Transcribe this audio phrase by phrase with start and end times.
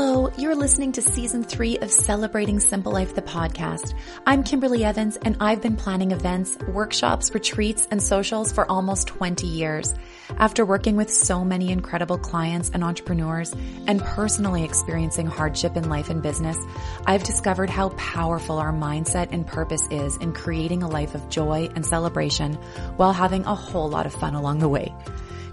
[0.00, 3.94] Hello, you're listening to season three of Celebrating Simple Life, the podcast.
[4.24, 9.48] I'm Kimberly Evans and I've been planning events, workshops, retreats, and socials for almost 20
[9.48, 9.92] years.
[10.36, 13.52] After working with so many incredible clients and entrepreneurs
[13.88, 16.58] and personally experiencing hardship in life and business,
[17.04, 21.70] I've discovered how powerful our mindset and purpose is in creating a life of joy
[21.74, 22.54] and celebration
[22.98, 24.94] while having a whole lot of fun along the way.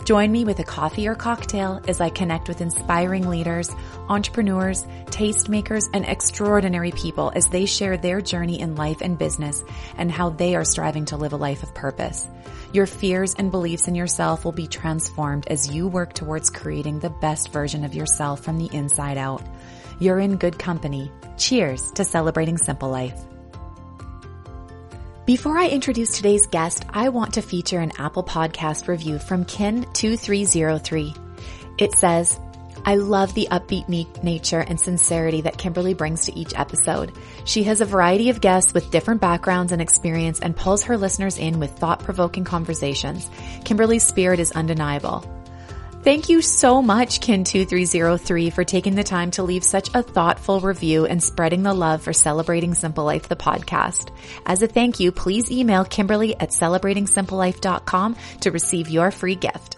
[0.05, 3.71] Join me with a coffee or cocktail as I connect with inspiring leaders,
[4.07, 9.63] entrepreneurs, tastemakers, and extraordinary people as they share their journey in life and business
[9.97, 12.27] and how they are striving to live a life of purpose.
[12.71, 17.09] Your fears and beliefs in yourself will be transformed as you work towards creating the
[17.09, 19.41] best version of yourself from the inside out.
[19.99, 21.11] You're in good company.
[21.37, 23.19] Cheers to celebrating simple life.
[25.25, 31.17] Before I introduce today's guest, I want to feature an Apple Podcast review from Kin2303.
[31.79, 32.39] It says,
[32.85, 33.89] I love the upbeat
[34.23, 37.11] nature and sincerity that Kimberly brings to each episode.
[37.43, 41.39] She has a variety of guests with different backgrounds and experience and pulls her listeners
[41.39, 43.27] in with thought-provoking conversations.
[43.63, 45.25] Kimberly's spirit is undeniable.
[46.05, 51.07] Thank you so much, Kin2303, for taking the time to leave such a thoughtful review
[51.07, 54.15] and spreading the love for Celebrating Simple Life, the podcast.
[54.45, 59.77] As a thank you, please email Kimberly at celebratingsimplelife.com to receive your free gift.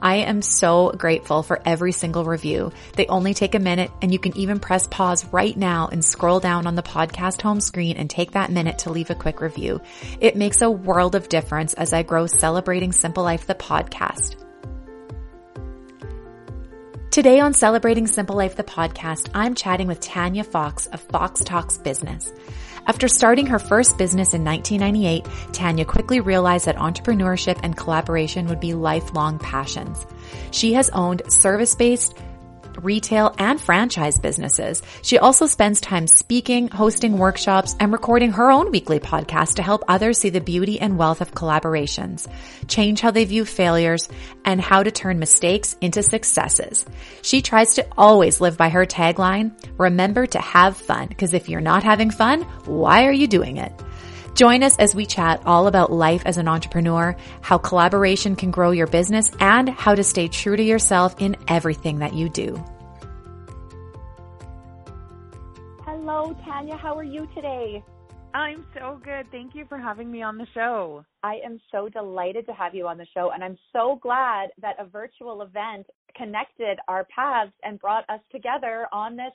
[0.00, 2.72] I am so grateful for every single review.
[2.94, 6.40] They only take a minute and you can even press pause right now and scroll
[6.40, 9.82] down on the podcast home screen and take that minute to leave a quick review.
[10.22, 14.45] It makes a world of difference as I grow Celebrating Simple Life, the podcast.
[17.16, 21.78] Today on Celebrating Simple Life, the podcast, I'm chatting with Tanya Fox of Fox Talks
[21.78, 22.30] Business.
[22.86, 28.60] After starting her first business in 1998, Tanya quickly realized that entrepreneurship and collaboration would
[28.60, 30.04] be lifelong passions.
[30.50, 32.14] She has owned service-based
[32.82, 34.82] retail, and franchise businesses.
[35.02, 39.84] She also spends time speaking, hosting workshops, and recording her own weekly podcast to help
[39.88, 42.28] others see the beauty and wealth of collaborations,
[42.68, 44.08] change how they view failures,
[44.44, 46.86] and how to turn mistakes into successes.
[47.22, 51.60] She tries to always live by her tagline, remember to have fun, because if you're
[51.60, 53.72] not having fun, why are you doing it?
[54.36, 58.70] Join us as we chat all about life as an entrepreneur, how collaboration can grow
[58.70, 62.62] your business, and how to stay true to yourself in everything that you do.
[65.86, 66.76] Hello, Tanya.
[66.76, 67.82] How are you today?
[68.34, 69.24] I'm so good.
[69.30, 71.02] Thank you for having me on the show.
[71.22, 74.76] I am so delighted to have you on the show, and I'm so glad that
[74.78, 79.32] a virtual event connected our paths and brought us together on this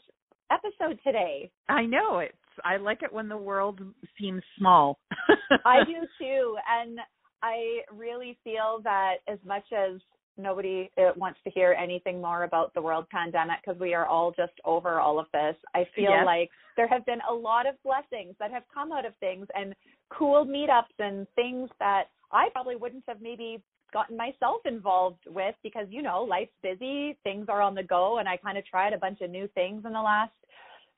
[0.52, 1.50] episode today.
[1.70, 3.82] I know it's I like it when the world
[4.20, 5.00] seems small.
[5.66, 7.00] I do too, and
[7.44, 10.00] I really feel that as much as
[10.38, 14.32] nobody uh, wants to hear anything more about the world pandemic because we are all
[14.32, 15.56] just over all of this.
[15.76, 16.26] I feel yes.
[16.26, 19.76] like there have been a lot of blessings that have come out of things and
[20.10, 23.62] cool meetups and things that I probably wouldn't have maybe
[23.94, 28.28] gotten myself involved with because you know life's busy things are on the go and
[28.30, 30.32] i kind of tried a bunch of new things in the last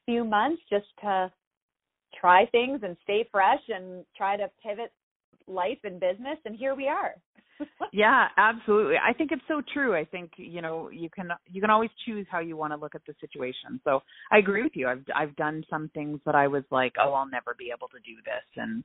[0.06, 1.31] few months just to
[2.23, 4.94] try things and stay fresh and try to pivot
[5.45, 7.16] life and business and here we are.
[7.94, 8.95] Yeah absolutely.
[8.95, 9.95] I think it's so true.
[9.95, 12.95] I think you know you can you can always choose how you want to look
[12.95, 13.79] at the situation.
[13.83, 14.01] So
[14.31, 14.88] i agree with you.
[14.88, 18.00] I've i've done some things that i was like oh i'll never be able to
[18.00, 18.83] do this and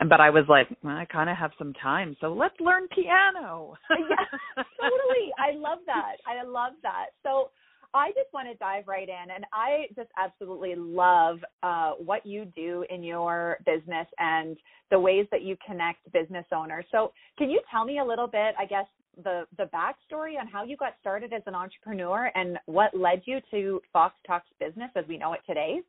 [0.00, 2.88] and but i was like well, i kind of have some time so let's learn
[2.88, 3.74] piano.
[3.90, 5.26] Yeah totally.
[5.38, 6.16] I love that.
[6.26, 7.08] I love that.
[7.22, 7.50] So
[7.94, 12.44] I just want to dive right in, and I just absolutely love uh, what you
[12.44, 14.56] do in your business and
[14.90, 16.84] the ways that you connect business owners.
[16.92, 18.86] So, can you tell me a little bit, I guess,
[19.24, 23.40] the the backstory on how you got started as an entrepreneur and what led you
[23.50, 25.80] to Fox Talks Business as we know it today?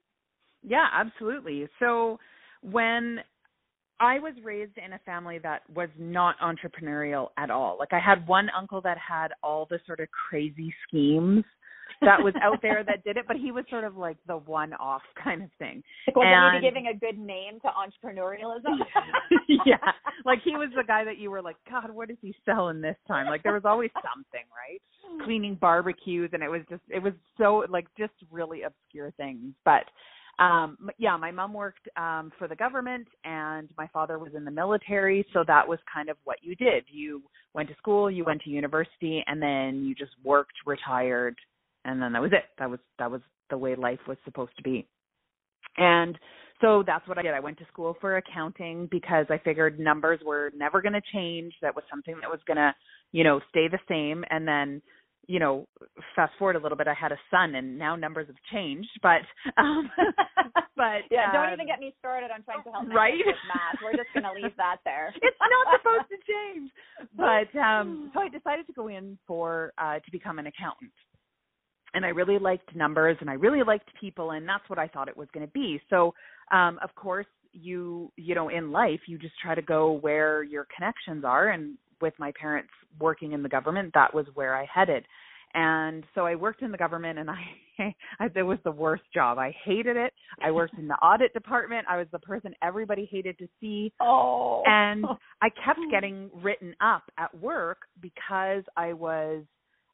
[0.64, 1.68] Yeah, absolutely.
[1.80, 2.18] So,
[2.62, 3.20] when
[4.00, 7.76] I was raised in a family that was not entrepreneurial at all.
[7.78, 11.44] Like I had one uncle that had all the sort of crazy schemes
[12.02, 14.74] that was out there that did it, but he was sort of like the one
[14.74, 15.84] off kind of thing.
[16.08, 18.80] Like, Was and, giving a good name to entrepreneurialism?
[19.66, 19.92] yeah.
[20.26, 22.98] Like he was the guy that you were like, God, what is he selling this
[23.08, 23.28] time?
[23.28, 24.82] Like there was always something, right?
[25.26, 29.54] Cleaning barbecues and it was just it was so like just really obscure things.
[29.66, 29.84] But
[30.40, 34.52] um yeah my mom worked um for the government and my father was in the
[34.52, 37.22] military so that was kind of what you did you
[37.54, 41.36] went to school you went to university and then you just worked retired
[41.90, 42.46] and then that was it.
[42.60, 44.88] That was that was the way life was supposed to be.
[45.78, 46.18] And
[46.62, 47.34] so that's what I did.
[47.34, 51.54] I went to school for accounting because I figured numbers were never going to change.
[51.62, 52.76] That was something that was going to,
[53.12, 54.26] you know, stay the same.
[54.30, 54.82] And then,
[55.28, 55.68] you know,
[56.16, 58.90] fast forward a little bit, I had a son, and now numbers have changed.
[59.02, 59.22] But,
[59.62, 59.90] um,
[60.76, 63.14] but yeah, um, don't even get me started on trying to help right?
[63.14, 63.80] with math.
[63.82, 65.14] We're just going to leave that there.
[65.22, 66.72] it's not supposed to change.
[67.16, 70.92] But um, so I decided to go in for uh, to become an accountant,
[71.94, 75.08] and I really liked numbers, and I really liked people, and that's what I thought
[75.08, 75.82] it was going to be.
[75.90, 76.14] So,
[76.52, 80.68] um, of course, you you know, in life, you just try to go where your
[80.76, 82.70] connections are, and with my parents
[83.00, 85.06] working in the government, that was where I headed.
[85.54, 87.30] And so I worked in the government and
[87.80, 89.38] I, I it was the worst job.
[89.38, 90.14] I hated it.
[90.44, 91.86] I worked in the audit department.
[91.90, 93.92] I was the person everybody hated to see.
[94.00, 94.64] Oh.
[94.66, 95.06] And
[95.42, 99.44] I kept getting written up at work because I was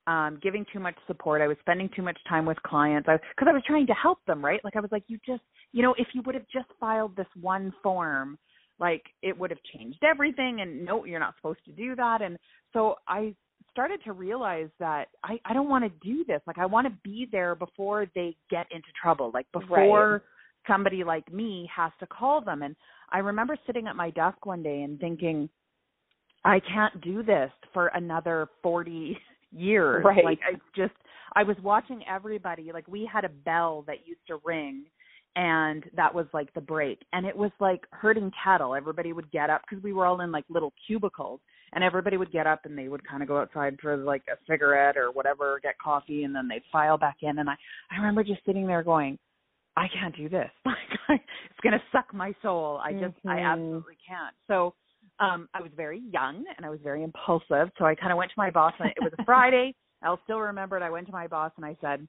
[0.07, 1.41] um giving too much support.
[1.41, 3.09] I was spending too much time with clients.
[3.09, 4.63] I cuz I was trying to help them, right?
[4.63, 7.27] Like I was like you just, you know, if you would have just filed this
[7.35, 8.37] one form,
[8.79, 12.37] like it would have changed everything and no you're not supposed to do that and
[12.73, 13.33] so i
[13.71, 16.93] started to realize that i i don't want to do this like i want to
[17.03, 20.21] be there before they get into trouble like before Right.
[20.67, 22.75] somebody like me has to call them and
[23.11, 25.49] i remember sitting at my desk one day and thinking
[26.43, 29.17] i can't do this for another 40
[29.55, 30.03] years.
[30.05, 30.23] Right.
[30.23, 30.93] like i just
[31.35, 32.71] i was watching everybody.
[32.73, 34.85] Like we had a bell that used to ring
[35.37, 37.01] and that was like the break.
[37.11, 38.73] And it was like herding cattle.
[38.73, 41.41] Everybody would get up because we were all in like little cubicles
[41.73, 44.37] and everybody would get up and they would kind of go outside for like a
[44.49, 47.39] cigarette or whatever get coffee and then they'd file back in.
[47.39, 47.55] And i
[47.91, 49.17] i remember just sitting there going
[49.75, 50.49] i can't do this.
[50.65, 52.79] Like I, it's going to suck my soul.
[52.83, 53.51] I just i Mhm.
[53.51, 54.35] absolutely can't.
[54.47, 54.73] So
[55.19, 58.29] um i was very young and i was very impulsive so i kind of went
[58.29, 59.73] to my boss and it was a friday
[60.03, 62.07] i'll still remember it i went to my boss and i said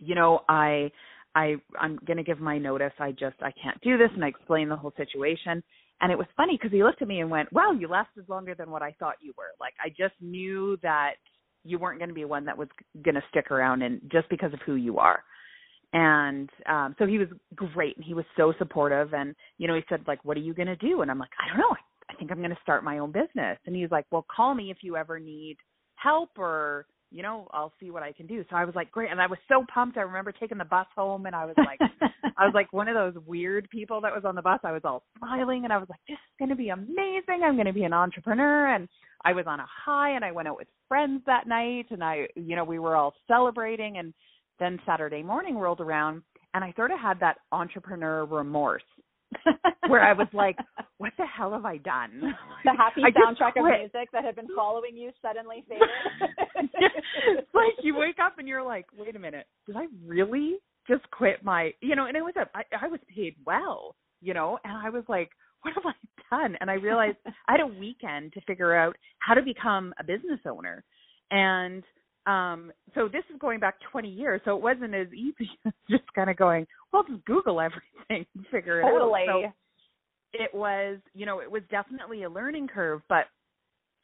[0.00, 0.90] you know i
[1.36, 2.92] I I'm going to give my notice.
[2.98, 5.62] I just I can't do this and I explained the whole situation.
[6.00, 8.54] And it was funny because he looked at me and went, "Wow, you lasted longer
[8.54, 11.14] than what I thought you were." Like I just knew that
[11.62, 12.68] you weren't going to be one that was
[13.02, 15.22] going to stick around and just because of who you are.
[15.92, 19.82] And um so he was great and he was so supportive and you know he
[19.90, 21.02] said like what are you going to do?
[21.02, 21.70] And I'm like, "I don't know.
[21.70, 21.80] I,
[22.18, 24.78] think I'm going to start my own business." And he's like, "Well, call me if
[24.82, 25.56] you ever need
[25.96, 28.44] help or you know, I'll see what I can do.
[28.50, 29.10] So I was like, great.
[29.10, 29.96] And I was so pumped.
[29.96, 31.78] I remember taking the bus home and I was like,
[32.36, 34.60] I was like one of those weird people that was on the bus.
[34.64, 37.42] I was all smiling and I was like, this is going to be amazing.
[37.44, 38.74] I'm going to be an entrepreneur.
[38.74, 38.88] And
[39.24, 42.26] I was on a high and I went out with friends that night and I,
[42.34, 43.98] you know, we were all celebrating.
[43.98, 44.12] And
[44.58, 46.22] then Saturday morning rolled around
[46.54, 48.82] and I sort of had that entrepreneur remorse
[49.88, 50.56] where I was like,
[50.98, 52.34] what the hell have I done?
[52.64, 55.88] the happy I soundtrack of music that had been following you suddenly faded.
[57.38, 60.56] it's like you wake up and you're like, wait a minute, did I really
[60.88, 62.06] just quit my, you know?
[62.06, 65.30] And it was a, I, I was paid well, you know, and I was like,
[65.62, 66.56] what have I done?
[66.60, 70.40] And I realized I had a weekend to figure out how to become a business
[70.48, 70.84] owner,
[71.30, 71.82] and
[72.26, 76.04] um so this is going back 20 years, so it wasn't as easy as just
[76.14, 79.26] kind of going, well, just Google everything and figure it totally.
[79.28, 79.42] out.
[79.42, 79.52] So,
[80.32, 83.26] it was you know it was definitely a learning curve but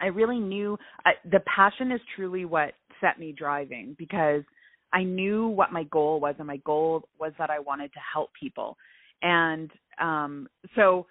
[0.01, 4.43] i really knew uh, the passion is truly what set me driving because
[4.93, 8.31] i knew what my goal was and my goal was that i wanted to help
[8.39, 8.77] people
[9.23, 9.71] and
[10.01, 11.07] um so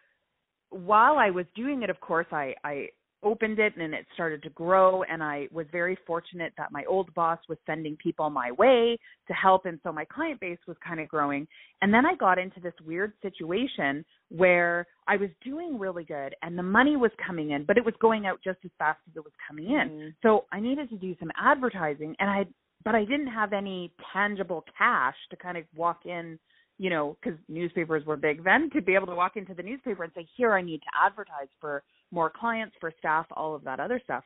[0.69, 2.87] while i was doing it of course i i
[3.23, 7.13] opened it and it started to grow and I was very fortunate that my old
[7.13, 8.97] boss was sending people my way
[9.27, 11.47] to help and so my client base was kind of growing
[11.81, 16.57] and then I got into this weird situation where I was doing really good and
[16.57, 19.23] the money was coming in but it was going out just as fast as it
[19.23, 20.13] was coming in Mhm.
[20.23, 22.45] so I needed to do some advertising and I
[22.83, 26.39] but I didn't have any tangible cash to kind of walk in
[26.81, 30.03] you know, because newspapers were big then, to be able to walk into the newspaper
[30.03, 33.79] and say, here, I need to advertise for more clients, for staff, all of that
[33.79, 34.23] other stuff.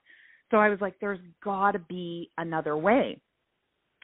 [0.51, 3.19] So I was like, there's got to be another way.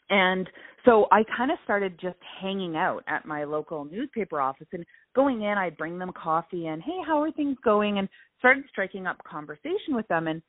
[0.10, 0.50] And
[0.84, 5.44] so I kind of started just hanging out at my local newspaper office and going
[5.44, 8.00] in, I'd bring them coffee and, hey, how are things going?
[8.00, 10.28] And started striking up conversation with them.
[10.28, 10.42] And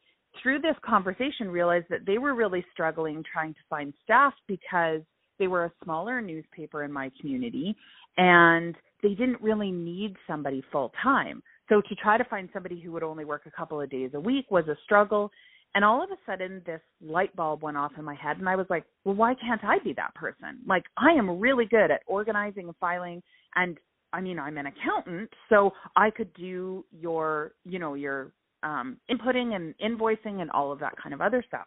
[0.42, 5.02] through this conversation, realized that they were really struggling trying to find staff because
[5.42, 7.74] they were a smaller newspaper in my community
[8.16, 11.42] and they didn't really need somebody full time.
[11.68, 14.20] So to try to find somebody who would only work a couple of days a
[14.20, 15.32] week was a struggle.
[15.74, 18.54] And all of a sudden this light bulb went off in my head and I
[18.54, 20.60] was like, well, why can't I be that person?
[20.64, 23.20] Like I am really good at organizing and filing
[23.56, 23.78] and
[24.12, 28.30] I mean, I'm an accountant, so I could do your, you know, your
[28.62, 31.66] um inputting and invoicing and all of that kind of other stuff.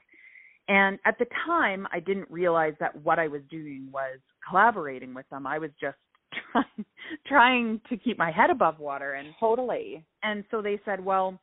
[0.67, 5.29] And at the time, I didn't realize that what I was doing was collaborating with
[5.29, 5.45] them.
[5.45, 5.98] I was just
[6.51, 6.86] trying
[7.27, 10.03] trying to keep my head above water and Totally.
[10.24, 11.39] and so they said, "Well,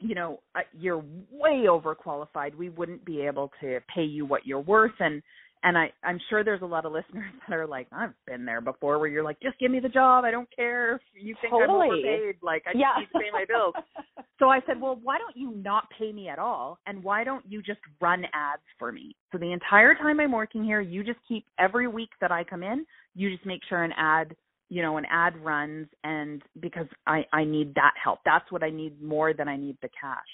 [0.00, 2.54] you know, uh, you're way overqualified.
[2.54, 5.22] We wouldn't be able to pay you what you're worth and
[5.64, 8.60] and I I'm sure there's a lot of listeners that are like I've been there
[8.60, 11.52] before where you're like just give me the job I don't care if you think
[11.52, 11.88] totally.
[11.88, 13.00] I'm overpaid like I just yeah.
[13.00, 13.74] need to pay my bills.
[14.38, 17.44] so I said, "Well, why don't you not pay me at all and why don't
[17.48, 21.20] you just run ads for me?" So the entire time I'm working here, you just
[21.26, 24.36] keep every week that I come in, you just make sure an ad
[24.70, 28.68] you know an ad runs and because i i need that help that's what i
[28.68, 30.26] need more than i need the cash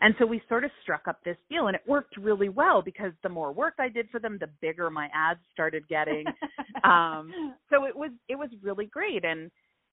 [0.00, 3.12] and so we sort of struck up this deal and it worked really well because
[3.22, 6.24] the more work I did for them, the bigger my ads started getting.
[6.84, 9.24] um, so it was it was really great.
[9.24, 9.50] And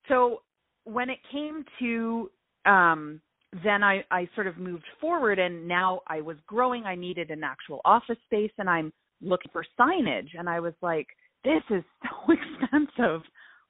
[0.08, 0.42] so
[0.84, 2.30] when it came to
[2.68, 3.20] um,
[3.64, 6.84] then I, I sort of moved forward and now I was growing.
[6.84, 10.30] I needed an actual office space and I'm looking for signage.
[10.38, 11.08] And I was like,
[11.44, 13.22] this is so expensive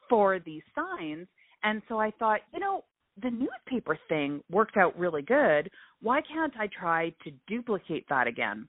[0.10, 1.28] for these signs.
[1.64, 2.84] And so I thought, you know,
[3.22, 5.70] the newspaper thing worked out really good.
[6.02, 8.68] Why can't I try to duplicate that again?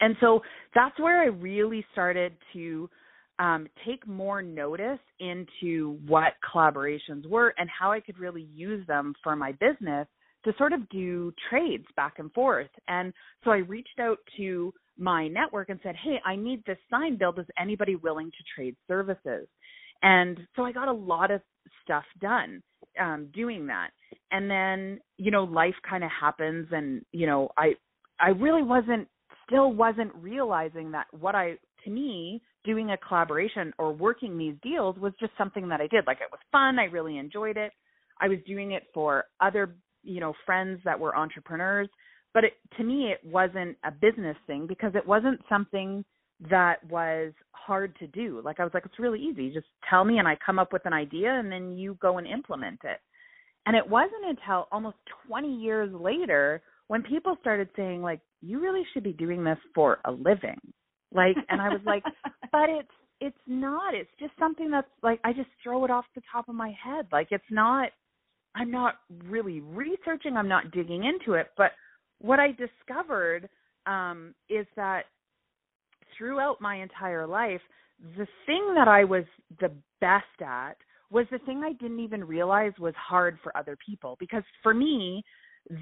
[0.00, 0.40] And so
[0.74, 2.90] that's where I really started to
[3.38, 9.14] um, take more notice into what collaborations were and how I could really use them
[9.22, 10.08] for my business
[10.44, 12.70] to sort of do trades back and forth.
[12.88, 13.12] And
[13.44, 17.38] so I reached out to my network and said, Hey, I need this sign built.
[17.38, 19.46] Is anybody willing to trade services?
[20.02, 21.40] And so I got a lot of
[21.84, 22.62] stuff done
[23.00, 23.90] um doing that
[24.30, 27.72] and then you know life kind of happens and you know i
[28.20, 29.06] i really wasn't
[29.46, 31.52] still wasn't realizing that what i
[31.84, 36.06] to me doing a collaboration or working these deals was just something that i did
[36.06, 37.72] like it was fun i really enjoyed it
[38.20, 41.88] i was doing it for other you know friends that were entrepreneurs
[42.34, 46.04] but it to me it wasn't a business thing because it wasn't something
[46.50, 48.40] that was hard to do.
[48.44, 49.52] Like I was like, it's really easy.
[49.52, 52.26] Just tell me and I come up with an idea and then you go and
[52.26, 52.98] implement it.
[53.66, 54.96] And it wasn't until almost
[55.28, 59.98] 20 years later when people started saying like, you really should be doing this for
[60.04, 60.60] a living.
[61.14, 62.02] Like, and I was like,
[62.52, 62.88] but it's,
[63.20, 66.56] it's not, it's just something that's like, I just throw it off the top of
[66.56, 67.06] my head.
[67.12, 67.90] Like it's not,
[68.54, 71.48] I'm not really researching, I'm not digging into it.
[71.56, 71.72] But
[72.20, 73.48] what I discovered
[73.86, 75.04] um, is that
[76.16, 77.60] throughout my entire life,
[78.16, 79.24] the thing that I was
[79.60, 80.76] the best at
[81.10, 84.16] was the thing I didn't even realize was hard for other people.
[84.18, 85.22] Because for me,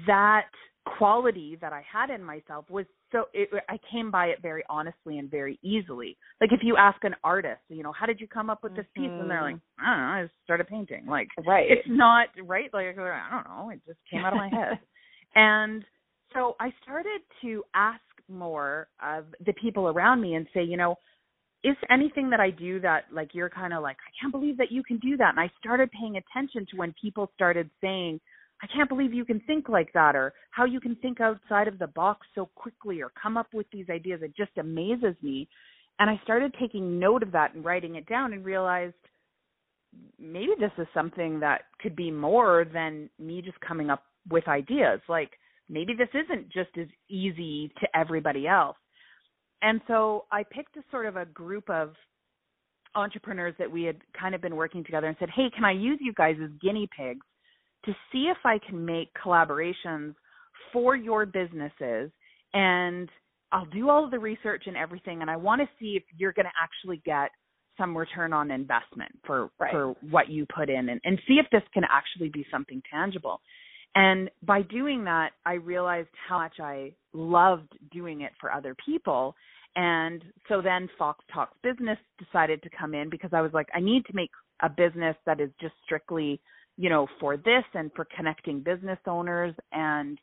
[0.07, 0.47] that
[0.97, 5.19] quality that I had in myself was so it, I came by it very honestly
[5.19, 6.17] and very easily.
[6.39, 8.85] Like if you ask an artist, you know, how did you come up with this
[8.95, 9.05] piece?
[9.05, 9.21] Mm-hmm.
[9.21, 11.05] And they're like, I don't know, I just started painting.
[11.07, 11.67] Like, right.
[11.69, 12.69] it's not right.
[12.73, 14.79] Like I don't know, it just came out of my head.
[15.35, 15.83] and
[16.33, 20.95] so I started to ask more of the people around me and say, you know,
[21.63, 24.71] is anything that I do that like you're kind of like, I can't believe that
[24.71, 25.31] you can do that.
[25.31, 28.19] And I started paying attention to when people started saying,
[28.61, 31.79] I can't believe you can think like that or how you can think outside of
[31.79, 34.21] the box so quickly or come up with these ideas.
[34.23, 35.47] It just amazes me.
[35.99, 38.93] And I started taking note of that and writing it down and realized
[40.19, 45.01] maybe this is something that could be more than me just coming up with ideas.
[45.09, 45.31] Like
[45.67, 48.77] maybe this isn't just as easy to everybody else.
[49.63, 51.93] And so I picked a sort of a group of
[52.93, 55.99] entrepreneurs that we had kind of been working together and said, "Hey, can I use
[56.01, 57.25] you guys as guinea pigs
[57.85, 60.15] to see if I can make collaborations
[60.71, 62.11] for your businesses
[62.53, 63.09] and
[63.51, 66.33] I'll do all of the research and everything and I want to see if you're
[66.33, 67.31] going to actually get
[67.77, 69.71] some return on investment for right.
[69.71, 73.41] for what you put in and, and see if this can actually be something tangible.
[73.95, 79.35] And by doing that, I realized how much I loved doing it for other people.
[79.75, 83.79] And so then Fox Talks Business decided to come in because I was like, I
[83.79, 84.29] need to make
[84.61, 86.39] a business that is just strictly,
[86.81, 89.53] you know, for this and for connecting business owners.
[89.71, 90.17] And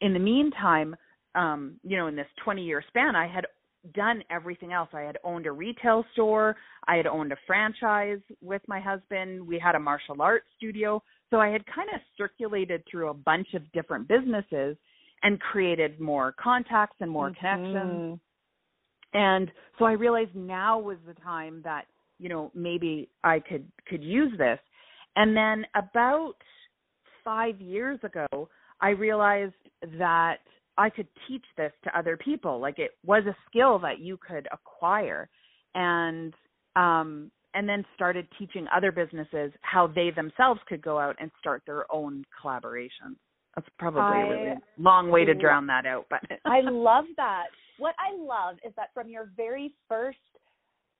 [0.00, 0.94] in the meantime,
[1.34, 3.46] um, you know, in this 20 year span, I had
[3.94, 4.88] done everything else.
[4.92, 6.54] I had owned a retail store,
[6.86, 11.02] I had owned a franchise with my husband, we had a martial arts studio.
[11.30, 14.76] So I had kind of circulated through a bunch of different businesses
[15.24, 17.40] and created more contacts and more mm-hmm.
[17.40, 18.20] connections.
[19.14, 21.86] And so I realized now was the time that,
[22.20, 24.60] you know, maybe I could could use this.
[25.16, 26.34] And then about
[27.24, 28.48] 5 years ago,
[28.80, 29.54] I realized
[29.98, 30.38] that
[30.76, 32.60] I could teach this to other people.
[32.60, 35.28] Like it was a skill that you could acquire.
[35.74, 36.34] And
[36.76, 41.62] um and then started teaching other businesses how they themselves could go out and start
[41.66, 43.16] their own collaborations.
[43.54, 47.46] That's probably I, a really long way to drown that out, but I love that.
[47.78, 50.18] What I love is that from your very first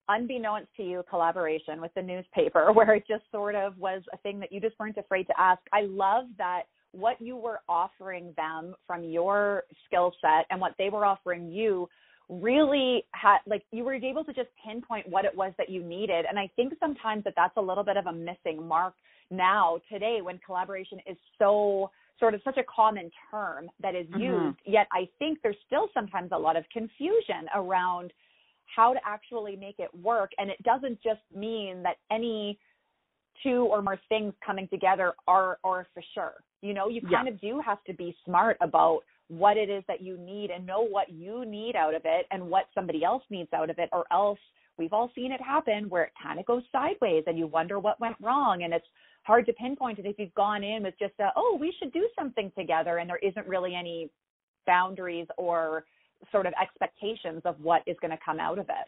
[0.08, 4.40] unbeknownst to you collaboration with the newspaper where it just sort of was a thing
[4.40, 5.60] that you just weren't afraid to ask.
[5.72, 10.90] I love that what you were offering them from your skill set and what they
[10.90, 11.88] were offering you
[12.28, 16.24] really had like you were able to just pinpoint what it was that you needed
[16.26, 18.94] and i think sometimes that that's a little bit of a missing mark
[19.30, 24.20] now today when collaboration is so sort of such a common term that is Mm-hmm.
[24.20, 28.10] used yet i think there's still sometimes a lot of confusion around
[28.66, 30.30] how to actually make it work.
[30.38, 32.58] And it doesn't just mean that any
[33.42, 36.34] two or more things coming together are are for sure.
[36.62, 37.18] You know you Yeah.
[37.18, 40.66] kind of do have to be smart about what it is that you need and
[40.66, 43.88] know what you need out of it and what somebody else needs out of it
[43.92, 44.38] or else
[44.76, 47.98] we've all seen it happen where it kind of goes sideways and you wonder what
[48.00, 48.64] went wrong.
[48.64, 48.86] And it's
[49.22, 52.08] hard to pinpoint it if you've gone in with just a oh we should do
[52.18, 54.10] something together and there isn't really any
[54.66, 55.84] boundaries or
[56.32, 58.86] sort of expectations of what is going to come out of it.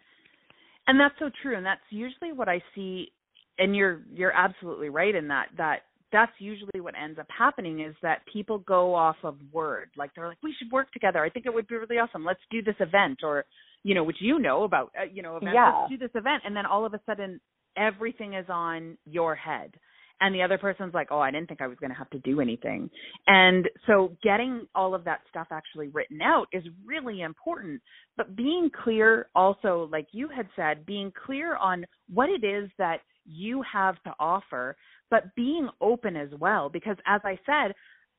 [0.87, 3.11] And that's so true and that's usually what i see
[3.59, 5.81] and you're you're absolutely right in that that
[6.13, 9.91] that's usually what ends up happening is that people go off of word.
[9.97, 11.23] Like they're like we should work together.
[11.23, 12.25] I think it would be really awesome.
[12.25, 13.45] Let's do this event or
[13.83, 15.55] you know which you know about uh, you know events.
[15.55, 15.81] Yeah.
[15.81, 16.43] let's do this event.
[16.45, 17.41] And then all of a sudden
[17.77, 19.73] everything is on your head
[20.21, 22.19] and the other person's like oh i didn't think i was going to have to
[22.21, 22.91] do anything.
[23.27, 27.81] And so getting all of that stuff actually written out is really important.
[28.17, 32.99] But being clear also like you had said being clear on what it is that
[33.25, 34.77] you have to offer
[35.11, 36.69] but being open as well.
[36.69, 37.75] Because as i said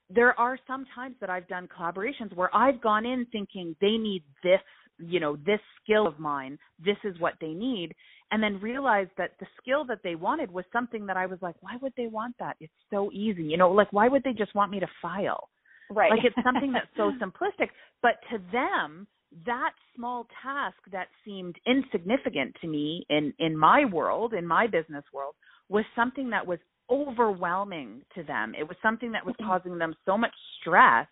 [0.10, 4.24] there are some times that i've done collaborations where i've gone in thinking they need
[4.44, 4.62] this
[5.00, 7.94] you know this skill of mine this is what they need
[8.32, 11.56] and then realized that the skill that they wanted was something that i was like
[11.62, 12.56] why would they want that?
[12.60, 13.44] It's so easy.
[13.44, 15.50] You know like why would they just want me to file?
[15.90, 16.12] Right.
[16.12, 17.70] Like it's something that's so simplistic
[18.02, 19.08] but to them
[19.46, 25.04] that small task that seemed insignificant to me in in my world in my business
[25.14, 25.36] world
[25.70, 28.54] was something that was overwhelming to them.
[28.58, 29.50] It was something that was mm-hmm.
[29.50, 30.32] causing them so much
[30.62, 31.08] stress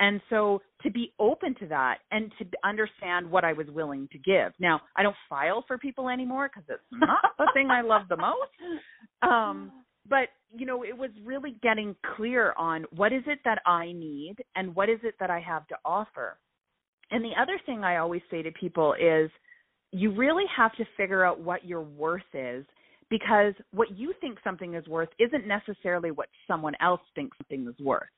[0.00, 4.18] and so to be open to that and to understand what I was willing to
[4.18, 4.52] give.
[4.60, 8.16] Now, I don't file for people anymore because it's not the thing I love the
[8.16, 8.50] most.
[9.22, 9.72] Um,
[10.08, 14.36] but you know, it was really getting clear on what is it that I need
[14.56, 16.38] and what is it that I have to offer.
[17.10, 19.30] And the other thing I always say to people is
[19.92, 22.64] you really have to figure out what your worth is
[23.10, 27.84] because what you think something is worth isn't necessarily what someone else thinks something is
[27.84, 28.08] worth.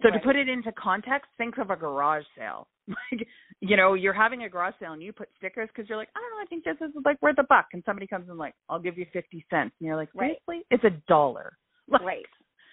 [0.00, 0.14] So Right.
[0.14, 2.68] to put it into context, think of a garage sale.
[3.12, 3.28] Like,
[3.60, 6.20] you know, you're having a garage sale and you put stickers because you're like, I
[6.20, 8.54] don't know, I think this is like worth a buck, and somebody comes in like,
[8.70, 10.38] I'll give you fifty cents, and you're like, Right.
[10.70, 11.58] it's a dollar.
[11.90, 12.26] Like, right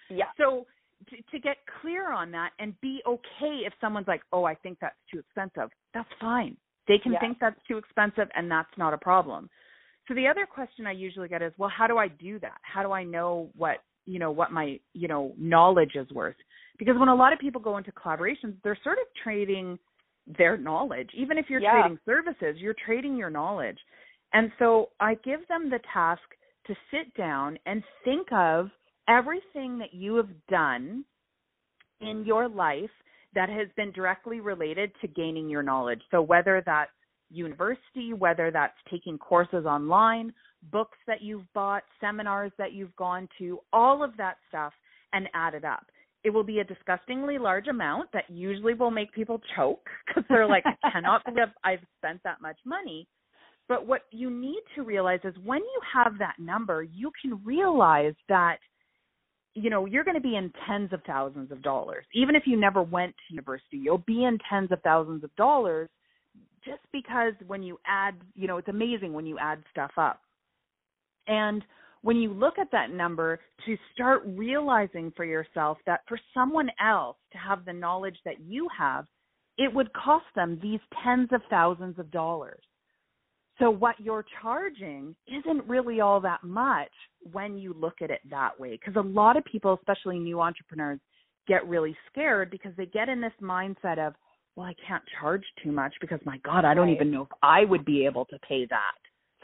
[0.09, 0.67] yeah So
[1.09, 4.77] to, to get clear on that and be okay if someone's like, oh, I think
[4.79, 6.57] that's too expensive, that's fine.
[6.87, 7.19] They can Yeah.
[7.19, 9.49] think that's too expensive, and that's not a problem.
[10.07, 12.57] So the other question I usually get is, well, how do I do that?
[12.61, 16.35] How do I know what you know what my you know knowledge is worth?
[16.77, 19.79] Because when a lot of people go into collaborations, they're sort of trading
[20.37, 21.09] their knowledge.
[21.13, 21.81] Even if you're Yeah.
[21.81, 23.79] trading services, you're trading your knowledge.
[24.33, 26.23] And so I give them the task
[26.65, 28.71] to sit down and think of
[29.07, 31.05] everything that you have done
[32.01, 32.91] in your life
[33.33, 36.01] that has been directly related to gaining your knowledge.
[36.09, 36.91] So whether that's
[37.29, 40.33] university, whether that's taking courses online,
[40.71, 44.73] books that you've bought, seminars that you've gone to, all of that stuff
[45.13, 45.85] and add it up.
[46.23, 50.47] It will be a disgustingly large amount that usually will make people choke because they're
[50.47, 53.07] like, I cannot believe I've spent that much money.
[53.67, 58.13] But what you need to realize is when you have that number, you can realize
[58.29, 58.57] that
[59.55, 62.59] you know you're going to be in tens of thousands of dollars even if you
[62.59, 65.89] never went to university you'll be in tens of thousands of dollars
[66.65, 70.19] just because when you add you know it's amazing when you add stuff up
[71.27, 71.63] and
[72.01, 77.17] when you look at that number to start realizing for yourself that for someone else
[77.31, 79.05] to have the knowledge that you have
[79.57, 82.63] it would cost them these tens of thousands of dollars
[83.59, 86.91] so what you're charging isn't really all that much
[87.31, 88.71] when you look at it that way.
[88.71, 90.99] Because a lot of people, especially new entrepreneurs,
[91.47, 94.13] get really scared because they get in this mindset of,
[94.55, 96.95] well, I can't charge too much because my God, I don't Right.
[96.95, 98.95] even know if I would be able to pay that.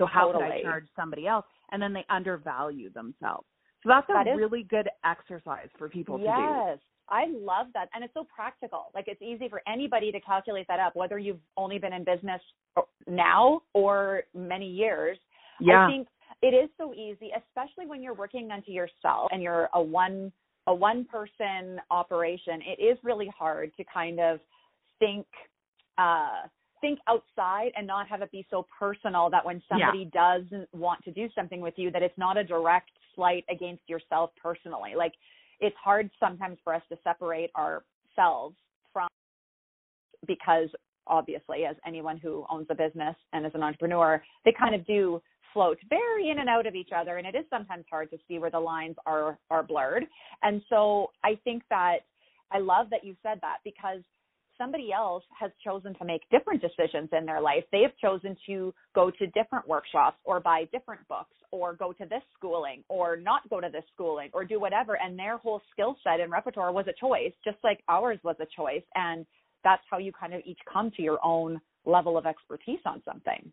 [0.01, 1.45] So how could I charge somebody else?
[1.71, 3.45] And then they undervalue themselves.
[3.83, 6.29] So that's a is- really good exercise for people to do.
[6.29, 6.79] yes
[7.11, 7.89] I love that.
[7.93, 8.85] And it's so practical.
[8.95, 12.41] Like it's easy for anybody to calculate that up, whether you've only been in business
[13.05, 15.17] now or many years.
[15.59, 15.85] Yeah.
[15.85, 16.07] I think
[16.41, 20.31] it is so easy, especially when you're working unto yourself and you're a one
[20.67, 22.61] a one person operation.
[22.65, 24.39] It is really hard to kind of
[24.99, 25.25] think
[25.97, 26.47] uh
[26.81, 29.77] think outside and not have it be so personal that when Yeah.
[29.87, 33.87] somebody doesn't want to do something with you that it's not a direct slight against
[33.87, 34.95] yourself personally.
[34.95, 35.13] Like
[35.59, 38.57] it's hard sometimes for us to separate ourselves
[38.91, 39.07] from
[40.27, 40.69] because
[41.07, 45.21] obviously as anyone who owns a business and is an entrepreneur they kind of do
[45.53, 48.39] float very in and out of each other and it is sometimes hard to see
[48.39, 50.05] where the lines are are blurred
[50.43, 51.99] and so i think that
[52.51, 54.01] i love that you said that because
[54.61, 58.73] somebody else has chosen to make different decisions in their life they have chosen to
[58.93, 63.49] go to different workshops or buy different books or go to this schooling or not
[63.49, 66.85] go to this schooling or do whatever and their whole skill set and repertoire was
[66.87, 69.25] a choice just like ours was a choice and
[69.63, 73.51] that's how you kind of each come to your own level of expertise on something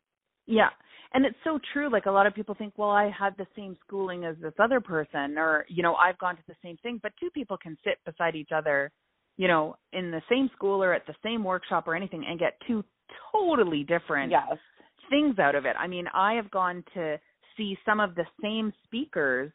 [0.48, 0.70] yeah.
[1.14, 1.90] And it's so true.
[1.92, 4.80] Like a lot of people think, well, I had the same schooling as this other
[4.80, 6.98] person, or, you know, I've gone to the same thing.
[7.02, 8.90] But two people can sit beside each other,
[9.38, 12.58] you know, in the same school or at the same workshop or anything and get
[12.66, 12.84] two
[13.32, 14.58] totally different yes.
[15.08, 15.76] things out of it.
[15.78, 17.18] I mean, I have gone to
[17.56, 19.50] see some of the same speakers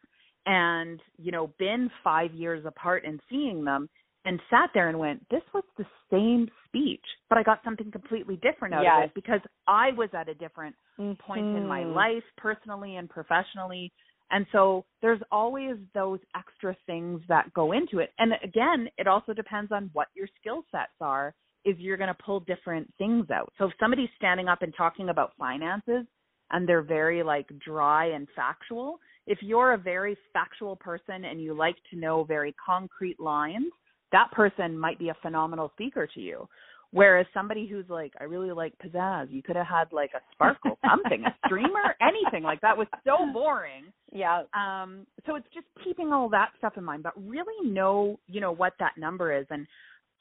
[0.45, 3.89] and, you know, been five years apart and seeing them
[4.25, 8.37] and sat there and went, this was the same speech, but I got something completely
[8.37, 8.93] different out yes.
[8.97, 11.21] of it because I was at a different mm-hmm.
[11.21, 13.91] point in my life, personally and professionally.
[14.33, 18.09] And so there's always those extra things that go into it.
[18.17, 22.23] And again, it also depends on what your skill sets are, is you're going to
[22.25, 23.53] pull different things out.
[23.59, 26.07] So if somebody's standing up and talking about finances
[26.49, 31.53] and they're very like dry and factual, if you're a very factual person and you
[31.53, 33.71] like to know very concrete lines,
[34.11, 36.47] that person might be a phenomenal speaker to you.
[36.93, 40.77] Whereas somebody who's like, I really like pizzazz, you could have had like a sparkle,
[40.89, 43.85] something, a streamer, anything like that was so boring.
[44.11, 44.43] Yeah.
[44.53, 48.51] Um, so it's just keeping all that stuff in mind, but really know, you know,
[48.51, 49.47] what that number is.
[49.49, 49.65] And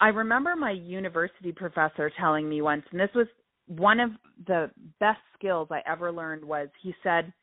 [0.00, 3.26] I remember my university professor telling me once, and this was
[3.66, 4.11] one of
[4.46, 7.35] the best skills I ever learned was he said,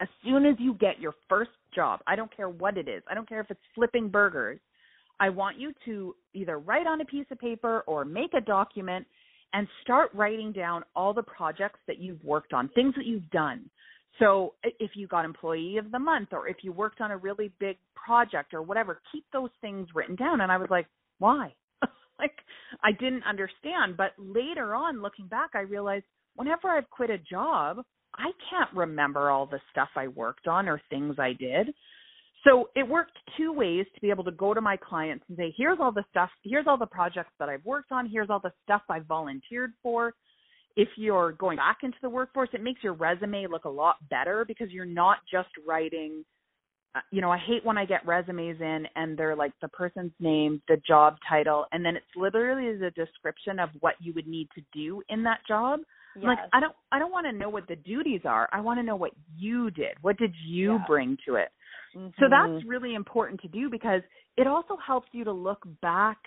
[0.00, 3.14] as soon as you get your first job, I don't care what it is, I
[3.14, 4.58] don't care if it's flipping burgers,
[5.20, 9.06] I want you to either write on a piece of paper or make a document
[9.52, 13.68] and start writing down all the projects that you've worked on, things that you've done.
[14.18, 17.52] So if you got employee of the month or if you worked on a really
[17.60, 20.40] big project or whatever, keep those things written down.
[20.40, 20.86] And I was like,
[21.18, 21.54] why?
[22.18, 22.32] like
[22.82, 23.96] I didn't understand.
[23.96, 26.04] But later on, looking back, I realized
[26.34, 27.82] whenever I've quit a job,
[28.16, 31.68] I can't remember all the stuff I worked on or things I did.
[32.44, 35.52] So it worked two ways to be able to go to my clients and say,
[35.56, 38.52] here's all the stuff, here's all the projects that I've worked on, here's all the
[38.64, 40.14] stuff I've volunteered for.
[40.76, 44.44] If you're going back into the workforce, it makes your resume look a lot better
[44.46, 46.24] because you're not just writing.
[46.94, 50.12] Uh, you know, I hate when I get resumes in and they're like the person's
[50.20, 54.48] name, the job title, and then it's literally the description of what you would need
[54.54, 55.80] to do in that job.
[56.14, 56.24] Yes.
[56.26, 58.48] Like I don't I don't want to know what the duties are.
[58.52, 59.96] I want to know what you did.
[60.00, 60.84] What did you yeah.
[60.86, 61.48] bring to it?
[61.96, 62.08] Mm-hmm.
[62.18, 64.02] So that's really important to do because
[64.36, 66.18] it also helps you to look back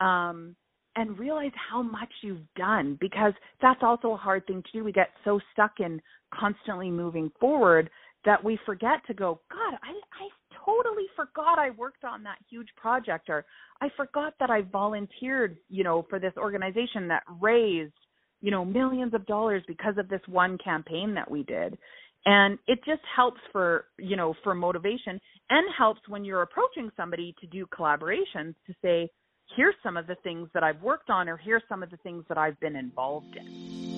[0.00, 0.54] um,
[0.96, 4.84] and realize how much you've done because that's also a hard thing to do.
[4.84, 6.00] We get so stuck in
[6.34, 7.90] constantly moving forward
[8.24, 10.28] that we forget to go, God, I, I
[10.64, 13.44] totally forgot I worked on that huge project or
[13.80, 17.92] I forgot that I volunteered, you know, for this organization that raised,
[18.40, 21.78] you know, millions of dollars because of this one campaign that we did
[22.26, 27.34] and it just helps for you know for motivation and helps when you're approaching somebody
[27.40, 29.08] to do collaborations to say
[29.56, 32.24] here's some of the things that I've worked on or here's some of the things
[32.28, 33.88] that I've been involved in.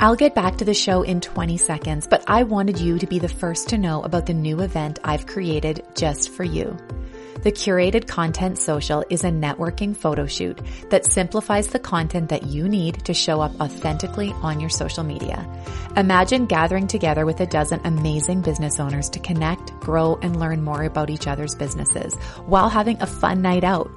[0.00, 3.18] I'll get back to the show in 20 seconds, but I wanted you to be
[3.18, 6.76] the first to know about the new event I've created just for you.
[7.42, 10.58] The Curated Content Social is a networking photo shoot
[10.90, 15.48] that simplifies the content that you need to show up authentically on your social media.
[15.96, 20.82] Imagine gathering together with a dozen amazing business owners to connect, grow, and learn more
[20.82, 23.88] about each other's businesses while having a fun night out.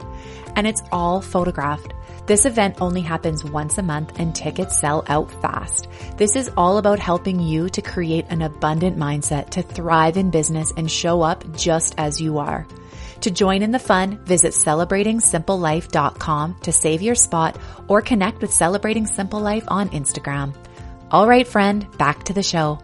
[0.56, 1.96] And it's all photographed.
[2.28, 5.88] This event only happens once a month and tickets sell out fast.
[6.16, 10.72] This is all about helping you to create an abundant mindset to thrive in business
[10.78, 12.68] and show up just as you are.
[13.22, 17.56] To join in the fun, visit celebratingsimplelife.com to save your spot
[17.88, 20.56] or connect with Celebrating Simple Life on Instagram.
[21.12, 22.80] All right, friend, back to the show.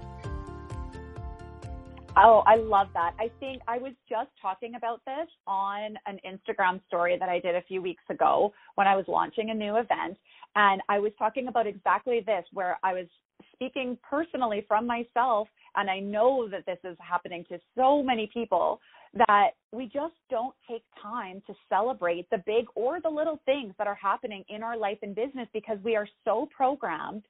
[2.15, 3.15] Oh, I love that.
[3.19, 7.55] I think I was just talking about this on an Instagram story that I did
[7.55, 10.19] a few weeks ago when I was launching a new event.
[10.55, 13.07] And I was talking about exactly this, where I was
[13.53, 15.47] speaking personally from myself.
[15.75, 18.81] And I know that this is happening to so many people
[19.27, 23.87] that we just don't take time to celebrate the big or the little things that
[23.87, 27.23] are happening in our life and business because we are so programmed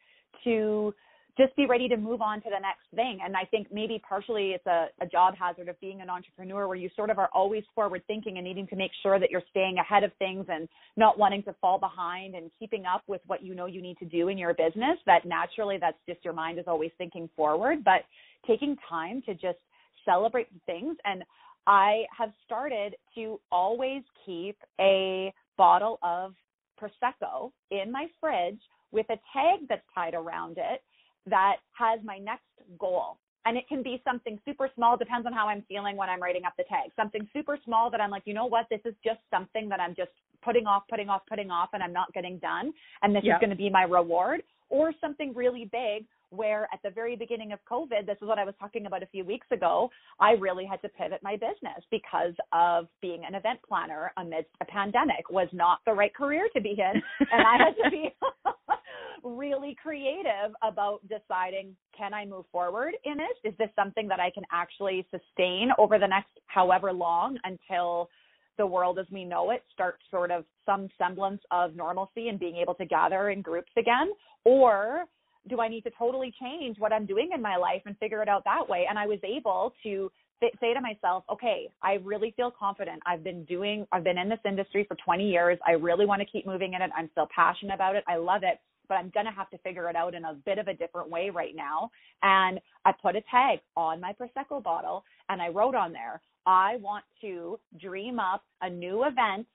[0.43, 0.93] to
[1.37, 3.19] just be ready to move on to the next thing.
[3.23, 6.77] And I think maybe partially it's a, a job hazard of being an entrepreneur where
[6.77, 9.77] you sort of are always forward thinking and needing to make sure that you're staying
[9.77, 13.53] ahead of things and not wanting to fall behind and keeping up with what you
[13.53, 14.97] know you need to do in your business.
[15.05, 17.83] That naturally, that's just your mind is always thinking forward.
[17.83, 18.01] But
[18.47, 19.59] taking time to just
[20.05, 20.97] celebrate things.
[21.05, 21.23] And
[21.67, 26.33] I have started to always keep a bottle of
[26.81, 28.59] Prosecco in my fridge
[28.91, 30.81] with a tag that's tied around it
[31.29, 32.45] that has my next
[32.79, 33.17] goal.
[33.45, 36.43] And it can be something super small, depends on how I'm feeling when I'm writing
[36.45, 36.91] up the tag.
[36.95, 39.95] Something super small that I'm like, you know what, this is just something that I'm
[39.95, 40.11] just
[40.43, 42.73] putting off, putting off, putting off, and I'm not getting done.
[43.01, 43.35] And this yep.
[43.35, 44.41] is going to be my reward.
[44.69, 48.45] Or something really big where at the very beginning of COVID, this is what I
[48.45, 52.33] was talking about a few weeks ago, I really had to pivot my business because
[52.53, 56.71] of being an event planner amidst a pandemic was not the right career to be
[56.71, 57.01] in.
[57.31, 58.09] and I had to be
[59.23, 63.47] really creative about deciding can I move forward in it?
[63.47, 68.09] Is this something that I can actually sustain over the next however long until
[68.57, 72.57] the world as we know it starts sort of some semblance of normalcy and being
[72.57, 74.09] able to gather in groups again?
[74.43, 75.05] Or
[75.49, 78.29] do I need to totally change what I'm doing in my life and figure it
[78.29, 78.85] out that way?
[78.89, 83.01] And I was able to say to myself, okay, I really feel confident.
[83.05, 85.57] I've been doing, I've been in this industry for 20 years.
[85.65, 86.91] I really want to keep moving in it.
[86.95, 88.03] I'm still passionate about it.
[88.07, 90.59] I love it, but I'm going to have to figure it out in a bit
[90.59, 91.89] of a different way right now.
[92.21, 96.77] And I put a tag on my Prosecco bottle and I wrote on there, I
[96.77, 99.47] want to dream up a new event